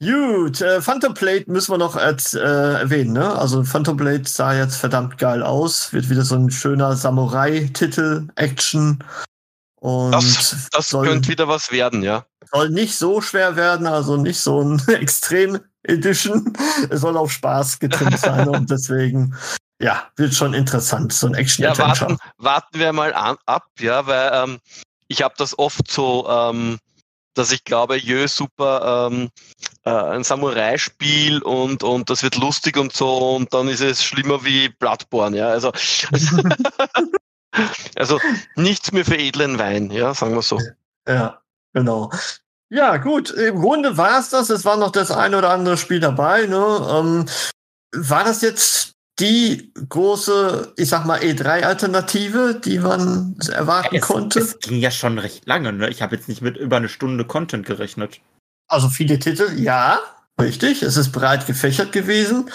Gut, 0.00 0.62
äh, 0.62 0.80
Phantom 0.80 1.12
Blade 1.12 1.44
müssen 1.46 1.72
wir 1.72 1.78
noch 1.78 1.96
äh, 1.96 2.16
erwähnen, 2.38 3.12
ne? 3.12 3.36
Also 3.36 3.64
Phantom 3.64 3.98
Blade 3.98 4.24
sah 4.26 4.54
jetzt 4.54 4.76
verdammt 4.76 5.18
geil 5.18 5.42
aus, 5.42 5.92
wird 5.92 6.08
wieder 6.08 6.24
so 6.24 6.36
ein 6.36 6.50
schöner 6.50 6.96
Samurai-Titel, 6.96 8.28
Action. 8.36 9.04
Und 9.84 10.12
das, 10.12 10.68
das 10.72 10.88
soll, 10.88 11.06
könnte 11.06 11.28
wieder 11.28 11.46
was 11.46 11.70
werden, 11.70 12.02
ja. 12.02 12.24
Soll 12.50 12.70
nicht 12.70 12.96
so 12.96 13.20
schwer 13.20 13.54
werden, 13.54 13.86
also 13.86 14.16
nicht 14.16 14.40
so 14.40 14.62
ein 14.62 14.82
Extrem 14.88 15.60
Edition. 15.82 16.56
Es 16.88 17.02
soll 17.02 17.18
auf 17.18 17.30
Spaß 17.30 17.80
getrimmt 17.80 18.18
sein 18.18 18.48
und 18.48 18.70
deswegen, 18.70 19.36
ja, 19.78 20.08
wird 20.16 20.32
schon 20.32 20.54
interessant, 20.54 21.12
so 21.12 21.26
ein 21.26 21.34
action 21.34 21.64
Ja, 21.64 21.76
warten, 21.76 22.16
warten 22.38 22.78
wir 22.78 22.94
mal 22.94 23.12
an, 23.12 23.36
ab, 23.44 23.66
ja, 23.78 24.06
weil 24.06 24.30
ähm, 24.32 24.58
ich 25.08 25.20
habe 25.20 25.34
das 25.36 25.58
oft 25.58 25.90
so, 25.90 26.26
ähm, 26.30 26.78
dass 27.34 27.52
ich 27.52 27.62
glaube, 27.64 27.98
jö, 27.98 28.26
super, 28.26 29.10
ähm, 29.12 29.28
äh, 29.84 29.90
ein 29.90 30.24
Samurai-Spiel 30.24 31.42
und, 31.42 31.82
und 31.82 32.08
das 32.08 32.22
wird 32.22 32.36
lustig 32.36 32.78
und 32.78 32.94
so 32.94 33.34
und 33.36 33.52
dann 33.52 33.68
ist 33.68 33.82
es 33.82 34.02
schlimmer 34.02 34.46
wie 34.46 34.70
Bloodborne, 34.70 35.36
ja, 35.36 35.48
also 35.48 35.72
Also 37.96 38.20
nichts 38.56 38.92
mehr 38.92 39.04
für 39.04 39.16
edlen 39.16 39.58
Wein, 39.58 39.90
ja, 39.90 40.14
sagen 40.14 40.34
wir 40.34 40.42
so. 40.42 40.60
Ja, 41.06 41.40
genau. 41.72 42.10
Ja, 42.70 42.96
gut, 42.96 43.30
im 43.30 43.60
Grunde 43.60 43.96
war 43.96 44.18
es 44.18 44.30
das. 44.30 44.50
Es 44.50 44.64
war 44.64 44.76
noch 44.76 44.90
das 44.90 45.10
eine 45.10 45.38
oder 45.38 45.50
andere 45.50 45.76
Spiel 45.76 46.00
dabei. 46.00 46.46
Ne? 46.46 46.56
Ähm, 46.90 47.26
war 47.92 48.24
das 48.24 48.42
jetzt 48.42 48.94
die 49.20 49.72
große, 49.88 50.72
ich 50.76 50.88
sag 50.88 51.04
mal, 51.04 51.20
E3-Alternative, 51.20 52.60
die 52.64 52.80
man 52.80 53.36
erwarten 53.52 53.96
es, 53.96 54.02
konnte? 54.02 54.40
Es 54.40 54.58
ging 54.58 54.78
ja 54.78 54.90
schon 54.90 55.18
recht 55.18 55.46
lange. 55.46 55.72
Ne? 55.72 55.88
Ich 55.88 56.02
habe 56.02 56.16
jetzt 56.16 56.28
nicht 56.28 56.42
mit 56.42 56.56
über 56.56 56.78
eine 56.78 56.88
Stunde 56.88 57.24
Content 57.24 57.64
gerechnet. 57.64 58.20
Also 58.66 58.88
viele 58.88 59.18
Titel, 59.18 59.52
ja, 59.56 60.00
richtig. 60.40 60.82
Es 60.82 60.96
ist 60.96 61.12
breit 61.12 61.46
gefächert 61.46 61.92
gewesen. 61.92 62.50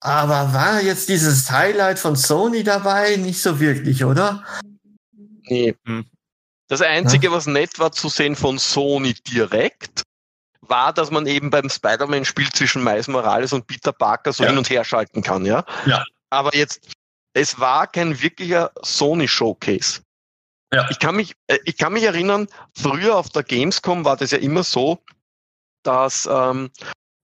Aber 0.00 0.52
war 0.54 0.80
jetzt 0.80 1.08
dieses 1.08 1.50
Highlight 1.50 1.98
von 1.98 2.16
Sony 2.16 2.64
dabei? 2.64 3.16
Nicht 3.16 3.42
so 3.42 3.60
wirklich, 3.60 4.04
oder? 4.04 4.44
Nee. 5.44 5.74
Hm. 5.86 6.06
Das 6.68 6.80
Einzige, 6.80 7.26
ja. 7.26 7.32
was 7.32 7.46
nett 7.46 7.78
war 7.78 7.92
zu 7.92 8.08
sehen 8.08 8.36
von 8.36 8.58
Sony 8.58 9.14
direkt, 9.14 10.02
war, 10.62 10.92
dass 10.92 11.10
man 11.10 11.26
eben 11.26 11.50
beim 11.50 11.68
Spider-Man-Spiel 11.68 12.48
zwischen 12.50 12.82
Miles 12.84 13.08
Morales 13.08 13.52
und 13.52 13.66
Peter 13.66 13.92
Parker 13.92 14.32
so 14.32 14.44
ja. 14.44 14.50
hin 14.50 14.58
und 14.58 14.70
her 14.70 14.84
schalten 14.84 15.22
kann, 15.22 15.44
ja? 15.44 15.64
Ja. 15.84 16.04
Aber 16.30 16.54
jetzt, 16.54 16.88
es 17.34 17.58
war 17.58 17.86
kein 17.86 18.22
wirklicher 18.22 18.70
Sony-Showcase. 18.82 20.02
Ja. 20.72 20.88
Ich 20.90 21.00
kann 21.00 21.16
mich, 21.16 21.34
äh, 21.48 21.58
ich 21.64 21.76
kann 21.76 21.92
mich 21.92 22.04
erinnern, 22.04 22.46
früher 22.74 23.16
auf 23.16 23.28
der 23.30 23.42
Gamescom 23.42 24.04
war 24.04 24.16
das 24.16 24.30
ja 24.30 24.38
immer 24.38 24.62
so, 24.62 25.02
dass 25.82 26.28
ähm, 26.30 26.70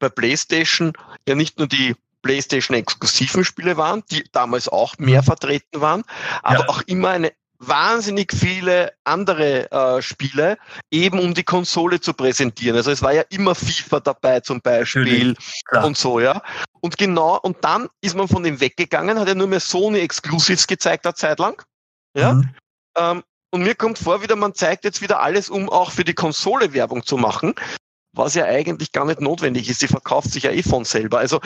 bei 0.01 0.09
PlayStation 0.09 0.93
ja 1.29 1.37
nicht 1.37 1.59
nur 1.59 1.69
die 1.69 1.95
PlayStation-exklusiven 2.27 3.45
Spiele 3.45 3.77
waren, 3.77 4.03
die 4.11 4.25
damals 4.33 4.69
auch 4.69 4.99
mehr 4.99 5.23
mhm. 5.23 5.27
vertreten 5.27 5.81
waren, 5.81 6.03
aber 6.43 6.61
ja. 6.61 6.69
auch 6.69 6.83
immer 6.87 7.11
eine 7.11 7.33
wahnsinnig 7.59 8.33
viele 8.35 8.93
andere 9.05 9.71
äh, 9.71 10.03
Spiele, 10.03 10.59
eben 10.91 11.19
um 11.19 11.33
die 11.33 11.45
Konsole 11.45 12.01
zu 12.01 12.13
präsentieren. 12.13 12.77
Also 12.77 12.91
es 12.91 13.01
war 13.01 13.15
ja 13.15 13.23
immer 13.31 13.55
FIFA 13.55 14.01
dabei 14.01 14.41
zum 14.41 14.61
Beispiel 14.61 15.35
und 15.83 15.97
so, 15.97 16.21
ja. 16.21 16.43
Und 16.81 16.99
genau, 16.99 17.39
und 17.41 17.57
dann 17.63 17.89
ist 18.03 18.15
man 18.15 18.29
von 18.29 18.43
dem 18.43 18.61
weggegangen, 18.61 19.19
hat 19.19 19.29
ja 19.29 19.35
nur 19.35 19.47
mehr 19.47 19.61
Sony 19.61 20.01
Exclusives 20.01 20.67
gezeigt 20.67 21.07
eine 21.07 21.15
Zeit 21.15 21.39
lang. 21.39 21.63
Ja. 22.15 22.35
Mhm. 22.35 22.51
Ähm, 22.97 23.23
und 23.51 23.63
mir 23.63 23.75
kommt 23.75 23.99
vor, 23.99 24.23
wieder, 24.23 24.37
man 24.37 24.55
zeigt 24.55 24.85
jetzt 24.85 25.01
wieder 25.01 25.21
alles, 25.23 25.49
um 25.49 25.71
auch 25.71 25.93
für 25.93 26.05
die 26.05 26.15
Konsole 26.15 26.75
Werbung 26.75 27.07
zu 27.07 27.17
machen 27.17 27.55
was 28.17 28.35
ja 28.35 28.45
eigentlich 28.45 28.93
gar 28.93 29.05
nicht 29.05 29.21
notwendig 29.21 29.69
ist. 29.69 29.83
Die 29.83 29.89
verkauft 29.89 30.31
sich 30.31 30.45
ja 30.45 30.51
eh 30.51 30.63
von 30.63 30.85
selber. 30.85 31.19
Also 31.19 31.41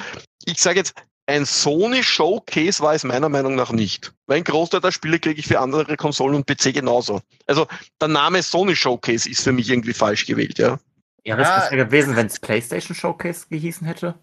ich 0.44 0.60
sage 0.60 0.78
jetzt, 0.78 0.94
ein 1.26 1.44
Sony 1.44 2.02
Showcase 2.02 2.82
war 2.82 2.94
es 2.94 3.04
meiner 3.04 3.28
Meinung 3.28 3.54
nach 3.54 3.70
nicht. 3.70 4.12
Weil 4.26 4.38
ein 4.38 4.44
Großteil 4.44 4.80
der 4.80 4.90
Spiele 4.90 5.20
kriege 5.20 5.38
ich 5.38 5.46
für 5.46 5.60
andere 5.60 5.96
Konsolen 5.96 6.34
und 6.34 6.46
PC 6.46 6.74
genauso. 6.74 7.20
Also 7.46 7.66
der 8.00 8.08
Name 8.08 8.42
Sony 8.42 8.74
Showcase 8.74 9.28
ist 9.28 9.42
für 9.42 9.52
mich 9.52 9.70
irgendwie 9.70 9.92
falsch 9.92 10.26
gewählt, 10.26 10.58
ja. 10.58 10.78
Ja, 11.24 11.36
das 11.36 11.48
ja. 11.48 11.70
wäre 11.70 11.86
gewesen, 11.86 12.16
wenn 12.16 12.26
es 12.26 12.40
PlayStation 12.40 12.96
Showcase 12.96 13.46
gehießen 13.48 13.86
hätte. 13.86 14.14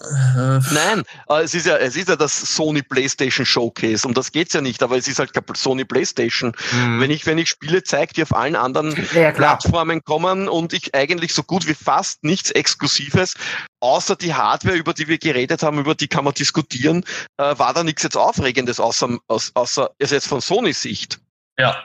Äh, 0.00 0.60
Nein, 0.72 1.02
äh, 1.28 1.42
es 1.42 1.54
ist 1.54 1.66
ja, 1.66 1.76
es 1.76 1.96
ist 1.96 2.08
ja 2.08 2.16
das 2.16 2.38
Sony 2.38 2.82
PlayStation 2.82 3.44
Showcase, 3.44 4.06
um 4.06 4.14
das 4.14 4.30
geht's 4.30 4.52
ja 4.52 4.60
nicht, 4.60 4.82
aber 4.82 4.96
es 4.96 5.08
ist 5.08 5.18
halt 5.18 5.32
Sony 5.54 5.84
PlayStation. 5.84 6.52
Mhm. 6.72 7.00
Wenn 7.00 7.10
ich, 7.10 7.26
wenn 7.26 7.38
ich 7.38 7.48
Spiele 7.48 7.82
zeige, 7.82 8.14
die 8.14 8.22
auf 8.22 8.34
allen 8.34 8.56
anderen 8.56 8.94
ja, 9.14 9.32
Plattformen 9.32 10.02
kommen 10.04 10.48
und 10.48 10.72
ich 10.72 10.94
eigentlich 10.94 11.34
so 11.34 11.42
gut 11.42 11.66
wie 11.66 11.74
fast 11.74 12.22
nichts 12.22 12.50
Exklusives, 12.50 13.34
außer 13.80 14.16
die 14.16 14.34
Hardware, 14.34 14.76
über 14.76 14.94
die 14.94 15.08
wir 15.08 15.18
geredet 15.18 15.62
haben, 15.62 15.78
über 15.78 15.94
die 15.94 16.08
kann 16.08 16.24
man 16.24 16.34
diskutieren, 16.34 17.04
äh, 17.36 17.58
war 17.58 17.74
da 17.74 17.82
nichts 17.82 18.02
jetzt 18.02 18.16
Aufregendes, 18.16 18.78
außer, 18.78 19.18
außer 19.26 19.90
ist 19.98 20.12
jetzt 20.12 20.28
von 20.28 20.40
Sony 20.40 20.72
Sicht. 20.72 21.20
Ja, 21.58 21.76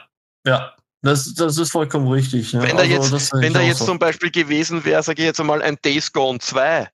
ja. 0.45 0.73
Das, 1.01 1.33
das 1.33 1.57
ist 1.57 1.71
vollkommen 1.71 2.07
richtig. 2.07 2.53
Ne? 2.53 2.61
Wenn 2.61 2.77
da 2.77 2.83
also, 2.83 3.17
jetzt, 3.17 3.33
wenn 3.33 3.51
da 3.51 3.59
jetzt 3.59 3.79
so. 3.79 3.85
zum 3.85 3.99
Beispiel 3.99 4.31
gewesen 4.31 4.85
wäre, 4.85 5.03
sage 5.03 5.21
ich 5.21 5.25
jetzt 5.25 5.39
einmal, 5.39 5.61
ein 5.61 5.77
Days 5.83 6.13
Gone 6.13 6.39
2, 6.39 6.87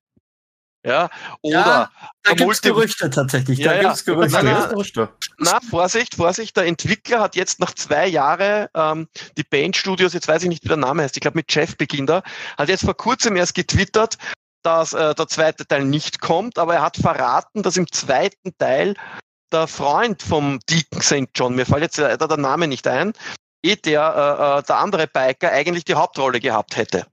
Ja, 0.86 1.10
oder 1.42 1.54
ja, 1.54 1.92
da 2.24 2.34
gibt's 2.34 2.62
Gerüchte 2.62 3.10
tatsächlich. 3.10 3.62
Da 3.62 3.74
ja, 3.74 3.82
gibt's 3.82 4.06
Gerüchte. 4.06 4.42
Na, 4.42 4.70
na, 4.96 5.10
na, 5.38 5.60
Vorsicht, 5.70 6.16
Vorsicht, 6.16 6.56
der 6.56 6.68
Entwickler 6.68 7.20
hat 7.20 7.36
jetzt 7.36 7.60
nach 7.60 7.74
zwei 7.74 8.08
Jahren 8.08 8.68
ähm, 8.74 9.08
die 9.38 9.44
Band 9.44 9.76
Studios, 9.76 10.14
jetzt 10.14 10.30
weiß 10.30 10.44
ich 10.44 10.50
nicht, 10.50 10.64
wie 10.64 10.70
der 10.70 10.78
Name 10.78 11.04
heißt, 11.04 11.18
ich 11.18 11.22
glaube 11.22 11.38
mit 11.38 11.54
Jeff 11.54 11.76
beginnt 11.76 12.10
er, 12.10 12.24
hat 12.58 12.70
jetzt 12.70 12.86
vor 12.86 12.96
kurzem 12.96 13.36
erst 13.36 13.56
getwittert, 13.56 14.18
dass 14.64 14.94
äh, 14.94 15.14
der 15.16 15.28
zweite 15.28 15.68
Teil 15.68 15.84
nicht 15.84 16.22
kommt, 16.22 16.58
aber 16.58 16.76
er 16.76 16.82
hat 16.82 16.96
verraten, 16.96 17.62
dass 17.62 17.76
im 17.76 17.92
zweiten 17.92 18.58
Teil 18.58 18.96
der 19.52 19.68
Freund 19.68 20.22
vom 20.22 20.60
Deacon 20.70 21.02
St. 21.02 21.30
John, 21.36 21.56
mir 21.56 21.66
fällt 21.66 21.82
jetzt 21.82 21.98
leider 21.98 22.28
der 22.28 22.38
Name 22.38 22.68
nicht 22.68 22.88
ein, 22.88 23.14
eh 23.64 23.76
der, 23.76 24.02
äh, 24.02 24.60
äh, 24.60 24.64
der 24.64 24.78
andere 24.78 25.08
Biker 25.08 25.52
eigentlich 25.52 25.84
die 25.84 25.96
Hauptrolle 25.96 26.40
gehabt 26.40 26.78
hätte. 26.78 27.06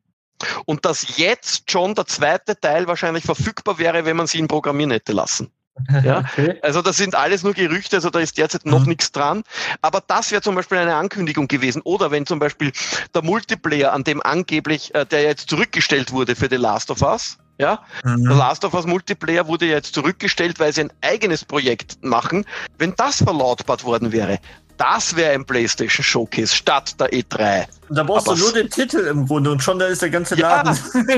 Und 0.65 0.85
dass 0.85 1.17
jetzt 1.17 1.71
schon 1.71 1.95
der 1.95 2.07
zweite 2.07 2.59
Teil 2.59 2.87
wahrscheinlich 2.87 3.25
verfügbar 3.25 3.79
wäre, 3.79 4.05
wenn 4.05 4.17
man 4.17 4.27
sie 4.27 4.39
ihn 4.39 4.49
programmieren 4.49 4.91
hätte 4.91 5.13
lassen. 5.13 5.51
Ja? 6.03 6.21
Okay. 6.21 6.59
Also 6.63 6.83
das 6.83 6.97
sind 6.97 7.15
alles 7.15 7.43
nur 7.43 7.55
Gerüchte, 7.55 7.97
also 7.97 8.11
da 8.11 8.19
ist 8.19 8.39
derzeit 8.39 8.67
noch 8.67 8.81
mhm. 8.81 8.89
nichts 8.89 9.13
dran. 9.13 9.43
Aber 9.83 10.03
das 10.07 10.31
wäre 10.31 10.43
zum 10.43 10.55
Beispiel 10.55 10.79
eine 10.79 10.95
Ankündigung 10.95 11.49
gewesen. 11.49 11.83
Oder 11.83 12.11
wenn 12.11 12.27
zum 12.27 12.39
Beispiel 12.39 12.73
der 13.15 13.23
Multiplayer, 13.23 13.93
an 13.93 14.05
dem 14.05 14.23
angeblich, 14.23 14.95
äh, 14.95 15.05
der 15.05 15.23
jetzt 15.23 15.51
zurückgestellt 15.51 16.13
wurde 16.13 16.35
für 16.35 16.49
The 16.49 16.57
Last 16.57 16.91
of 16.91 17.03
Us, 17.03 17.39
ja, 17.59 17.83
mhm. 18.05 18.25
der 18.25 18.37
Last 18.37 18.65
of 18.65 18.75
Us 18.75 18.87
Multiplayer 18.87 19.47
wurde 19.47 19.67
jetzt 19.67 19.95
zurückgestellt, 19.95 20.61
weil 20.61 20.73
sie 20.73 20.83
ein 20.83 20.93
eigenes 21.01 21.45
Projekt 21.45 22.03
machen. 22.03 22.45
Wenn 22.79 22.95
das 22.97 23.23
verlautbart 23.23 23.85
worden 23.85 24.13
wäre, 24.13 24.39
das 24.77 25.17
wäre 25.17 25.33
ein 25.33 25.45
PlayStation 25.45 26.05
Showcase 26.05 26.55
statt 26.55 26.95
der 27.01 27.11
E3. 27.11 27.67
Da 27.89 28.03
brauchst 28.03 28.29
aber 28.29 28.37
du 28.37 28.43
nur 28.43 28.53
den 28.53 28.69
Titel 28.69 28.99
im 28.99 29.27
Grunde 29.27 29.51
und 29.51 29.63
schon 29.63 29.79
da 29.79 29.87
ist 29.87 30.03
der 30.03 30.11
ganze 30.11 30.35
Laden. 30.35 30.79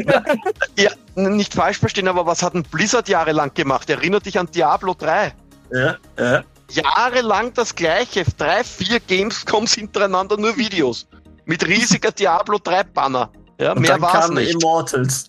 Ja, 0.77 0.91
ja, 1.17 1.29
nicht 1.29 1.55
falsch 1.55 1.79
verstehen, 1.79 2.09
aber 2.09 2.27
was 2.27 2.43
hat 2.43 2.55
ein 2.55 2.63
Blizzard 2.63 3.09
jahrelang 3.09 3.53
gemacht? 3.55 3.89
Erinnert 3.91 4.27
dich 4.27 4.39
an 4.39 4.49
Diablo 4.51 4.95
3. 4.95 5.35
Ja, 5.73 5.97
ja. 6.19 6.45
Jahrelang 6.71 7.53
das 7.55 7.75
gleiche. 7.75 8.25
Drei, 8.37 8.63
vier 8.63 9.01
Gamescoms 9.01 9.75
hintereinander 9.75 10.37
nur 10.37 10.57
Videos. 10.57 11.07
Mit 11.47 11.67
riesiger 11.67 12.13
Diablo 12.19 12.59
3 12.63 12.85
Banner. 12.85 13.31
Ja, 13.59 13.73
und 13.73 13.81
mehr 13.81 14.01
war 14.01 14.25
es 14.25 14.31
nicht. 14.31 14.55
Immortals. 14.55 15.29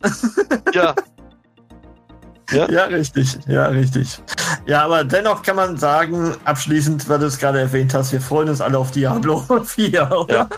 Ja, 0.73 0.93
ja? 2.51 2.69
ja, 2.69 2.83
richtig. 2.85 3.37
Ja, 3.47 3.67
richtig. 3.67 4.19
Ja, 4.65 4.83
aber 4.85 5.03
dennoch 5.03 5.41
kann 5.43 5.55
man 5.55 5.77
sagen, 5.77 6.35
abschließend, 6.45 7.07
weil 7.09 7.19
du 7.19 7.25
es 7.25 7.37
gerade 7.37 7.59
erwähnt 7.59 7.93
hast, 7.93 8.11
wir 8.11 8.21
freuen 8.21 8.49
uns 8.49 8.61
alle 8.61 8.77
auf 8.77 8.91
Diablo 8.91 9.45
4, 9.63 10.11
oder? 10.11 10.33
Ja. 10.33 10.49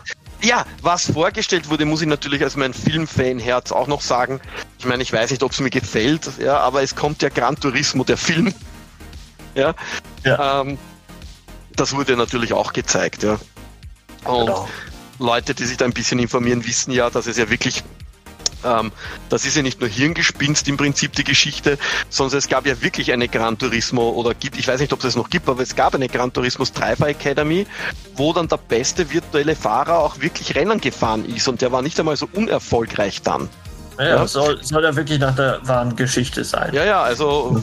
Ja, 0.44 0.66
was 0.80 1.12
vorgestellt 1.12 1.70
wurde, 1.70 1.84
muss 1.84 2.02
ich 2.02 2.08
natürlich 2.08 2.42
als 2.42 2.56
mein 2.56 2.74
Filmfan-Herz 2.74 3.70
auch 3.70 3.86
noch 3.86 4.00
sagen. 4.00 4.40
Ich 4.80 4.84
meine, 4.84 5.04
ich 5.04 5.12
weiß 5.12 5.30
nicht, 5.30 5.44
ob 5.44 5.52
es 5.52 5.60
mir 5.60 5.70
gefällt, 5.70 6.28
ja, 6.40 6.58
aber 6.58 6.82
es 6.82 6.96
kommt 6.96 7.22
ja 7.22 7.28
Gran 7.28 7.54
Turismo, 7.54 8.02
der 8.02 8.16
Film. 8.16 8.52
Ja. 9.54 9.72
ja. 10.24 10.62
Ähm, 10.62 10.78
das 11.76 11.94
wurde 11.94 12.16
natürlich 12.16 12.52
auch 12.52 12.72
gezeigt, 12.72 13.22
ja. 13.22 13.38
Und 14.24 14.46
genau. 14.46 14.68
Leute, 15.20 15.54
die 15.54 15.64
sich 15.64 15.76
da 15.76 15.84
ein 15.84 15.92
bisschen 15.92 16.18
informieren, 16.18 16.66
wissen 16.66 16.90
ja, 16.90 17.08
dass 17.08 17.26
es 17.26 17.36
ja 17.36 17.48
wirklich 17.48 17.84
ähm, 18.64 18.92
das 19.28 19.44
ist 19.44 19.56
ja 19.56 19.62
nicht 19.62 19.80
nur 19.80 19.88
Hirngespinst 19.88 20.68
im 20.68 20.76
Prinzip 20.76 21.12
die 21.12 21.24
Geschichte, 21.24 21.78
sondern 22.08 22.38
es 22.38 22.48
gab 22.48 22.66
ja 22.66 22.80
wirklich 22.82 23.12
eine 23.12 23.28
Gran 23.28 23.58
Turismo 23.58 24.10
oder 24.10 24.34
gibt, 24.34 24.58
ich 24.58 24.68
weiß 24.68 24.80
nicht, 24.80 24.92
ob 24.92 25.00
es 25.00 25.04
das 25.04 25.16
noch 25.16 25.30
gibt, 25.30 25.48
aber 25.48 25.62
es 25.62 25.76
gab 25.76 25.94
eine 25.94 26.08
Gran 26.08 26.32
Turismo 26.32 26.64
Driver 26.64 27.08
Academy, 27.08 27.66
wo 28.14 28.32
dann 28.32 28.48
der 28.48 28.56
beste 28.56 29.10
virtuelle 29.10 29.56
Fahrer 29.56 29.98
auch 29.98 30.20
wirklich 30.20 30.54
Rennen 30.54 30.80
gefahren 30.80 31.24
ist 31.24 31.48
und 31.48 31.60
der 31.60 31.72
war 31.72 31.82
nicht 31.82 31.98
einmal 31.98 32.16
so 32.16 32.28
unerfolgreich 32.32 33.22
dann. 33.22 33.48
Ja, 33.98 34.06
ja. 34.06 34.26
Soll, 34.26 34.62
soll 34.62 34.82
ja 34.82 34.94
wirklich 34.96 35.18
nach 35.18 35.36
der 35.36 35.60
wahren 35.66 35.94
Geschichte 35.96 36.44
sein. 36.44 36.72
Ja, 36.74 36.84
ja, 36.84 37.02
also 37.02 37.62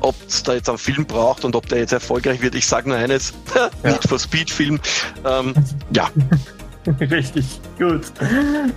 ob 0.00 0.14
es 0.28 0.42
da 0.42 0.52
jetzt 0.54 0.68
einen 0.68 0.78
Film 0.78 1.06
braucht 1.06 1.44
und 1.44 1.56
ob 1.56 1.68
der 1.68 1.78
jetzt 1.78 1.92
erfolgreich 1.92 2.42
wird, 2.42 2.54
ich 2.54 2.66
sage 2.66 2.88
nur 2.90 2.98
eines, 2.98 3.32
ja. 3.54 3.90
nicht 3.90 4.06
for 4.06 4.18
Speed 4.18 4.50
Film. 4.50 4.78
Ähm, 5.24 5.54
ja. 5.92 6.08
Richtig, 7.00 7.60
gut. 7.78 8.02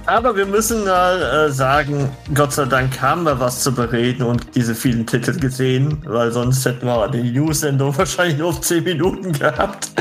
Aber 0.05 0.35
wir 0.35 0.45
müssen 0.45 0.85
mal 0.85 1.21
äh, 1.21 1.51
sagen, 1.51 2.09
Gott 2.33 2.53
sei 2.53 2.65
Dank 2.65 3.01
haben 3.01 3.23
wir 3.23 3.39
was 3.39 3.63
zu 3.63 3.73
bereden 3.73 4.23
und 4.23 4.55
diese 4.55 4.73
vielen 4.75 5.05
Titel 5.05 5.37
gesehen, 5.37 6.01
weil 6.05 6.31
sonst 6.31 6.65
hätten 6.65 6.85
wir 6.85 7.07
die 7.09 7.31
News-Sendung 7.31 7.97
wahrscheinlich 7.97 8.37
nur 8.37 8.49
auf 8.49 8.61
10 8.61 8.83
Minuten 8.83 9.33
gehabt. 9.33 9.91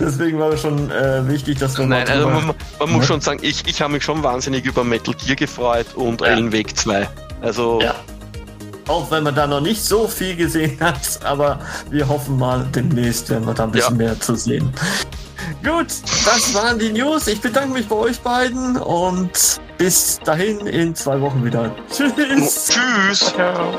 Deswegen 0.00 0.38
war 0.38 0.52
es 0.52 0.60
schon 0.60 0.90
äh, 0.90 1.26
wichtig, 1.28 1.58
dass 1.58 1.78
wir 1.78 1.86
Nein, 1.86 2.08
also 2.08 2.28
man, 2.28 2.54
man 2.78 2.90
muss 2.90 3.06
schon 3.06 3.20
sagen, 3.20 3.38
ich, 3.42 3.66
ich 3.66 3.80
habe 3.80 3.92
mich 3.94 4.04
schon 4.04 4.22
wahnsinnig 4.22 4.64
über 4.64 4.84
Metal 4.84 5.14
Gear 5.14 5.36
gefreut 5.36 5.86
und 5.94 6.20
ja. 6.20 6.52
Weg 6.52 6.76
2. 6.76 7.08
Also. 7.42 7.80
Ja. 7.80 7.94
Auch 8.88 9.10
wenn 9.10 9.24
man 9.24 9.34
da 9.34 9.46
noch 9.46 9.60
nicht 9.60 9.82
so 9.82 10.06
viel 10.06 10.36
gesehen 10.36 10.78
hat, 10.80 11.20
aber 11.24 11.58
wir 11.90 12.08
hoffen 12.08 12.38
mal, 12.38 12.66
demnächst 12.74 13.28
werden 13.30 13.46
wir 13.46 13.54
da 13.54 13.64
ein 13.64 13.72
bisschen 13.72 13.98
ja. 13.98 14.04
mehr 14.04 14.20
zu 14.20 14.36
sehen. 14.36 14.72
Gut, 15.62 15.88
das 16.24 16.54
waren 16.54 16.78
die 16.78 16.92
News. 16.92 17.26
Ich 17.26 17.40
bedanke 17.40 17.74
mich 17.74 17.88
bei 17.88 17.96
euch 17.96 18.20
beiden 18.20 18.76
und 18.76 19.60
bis 19.78 20.18
dahin 20.24 20.66
in 20.66 20.94
zwei 20.94 21.20
Wochen 21.20 21.44
wieder. 21.44 21.74
Tschüss. 21.90 22.70
Tschüss. 22.70 23.32
Ciao. 23.34 23.78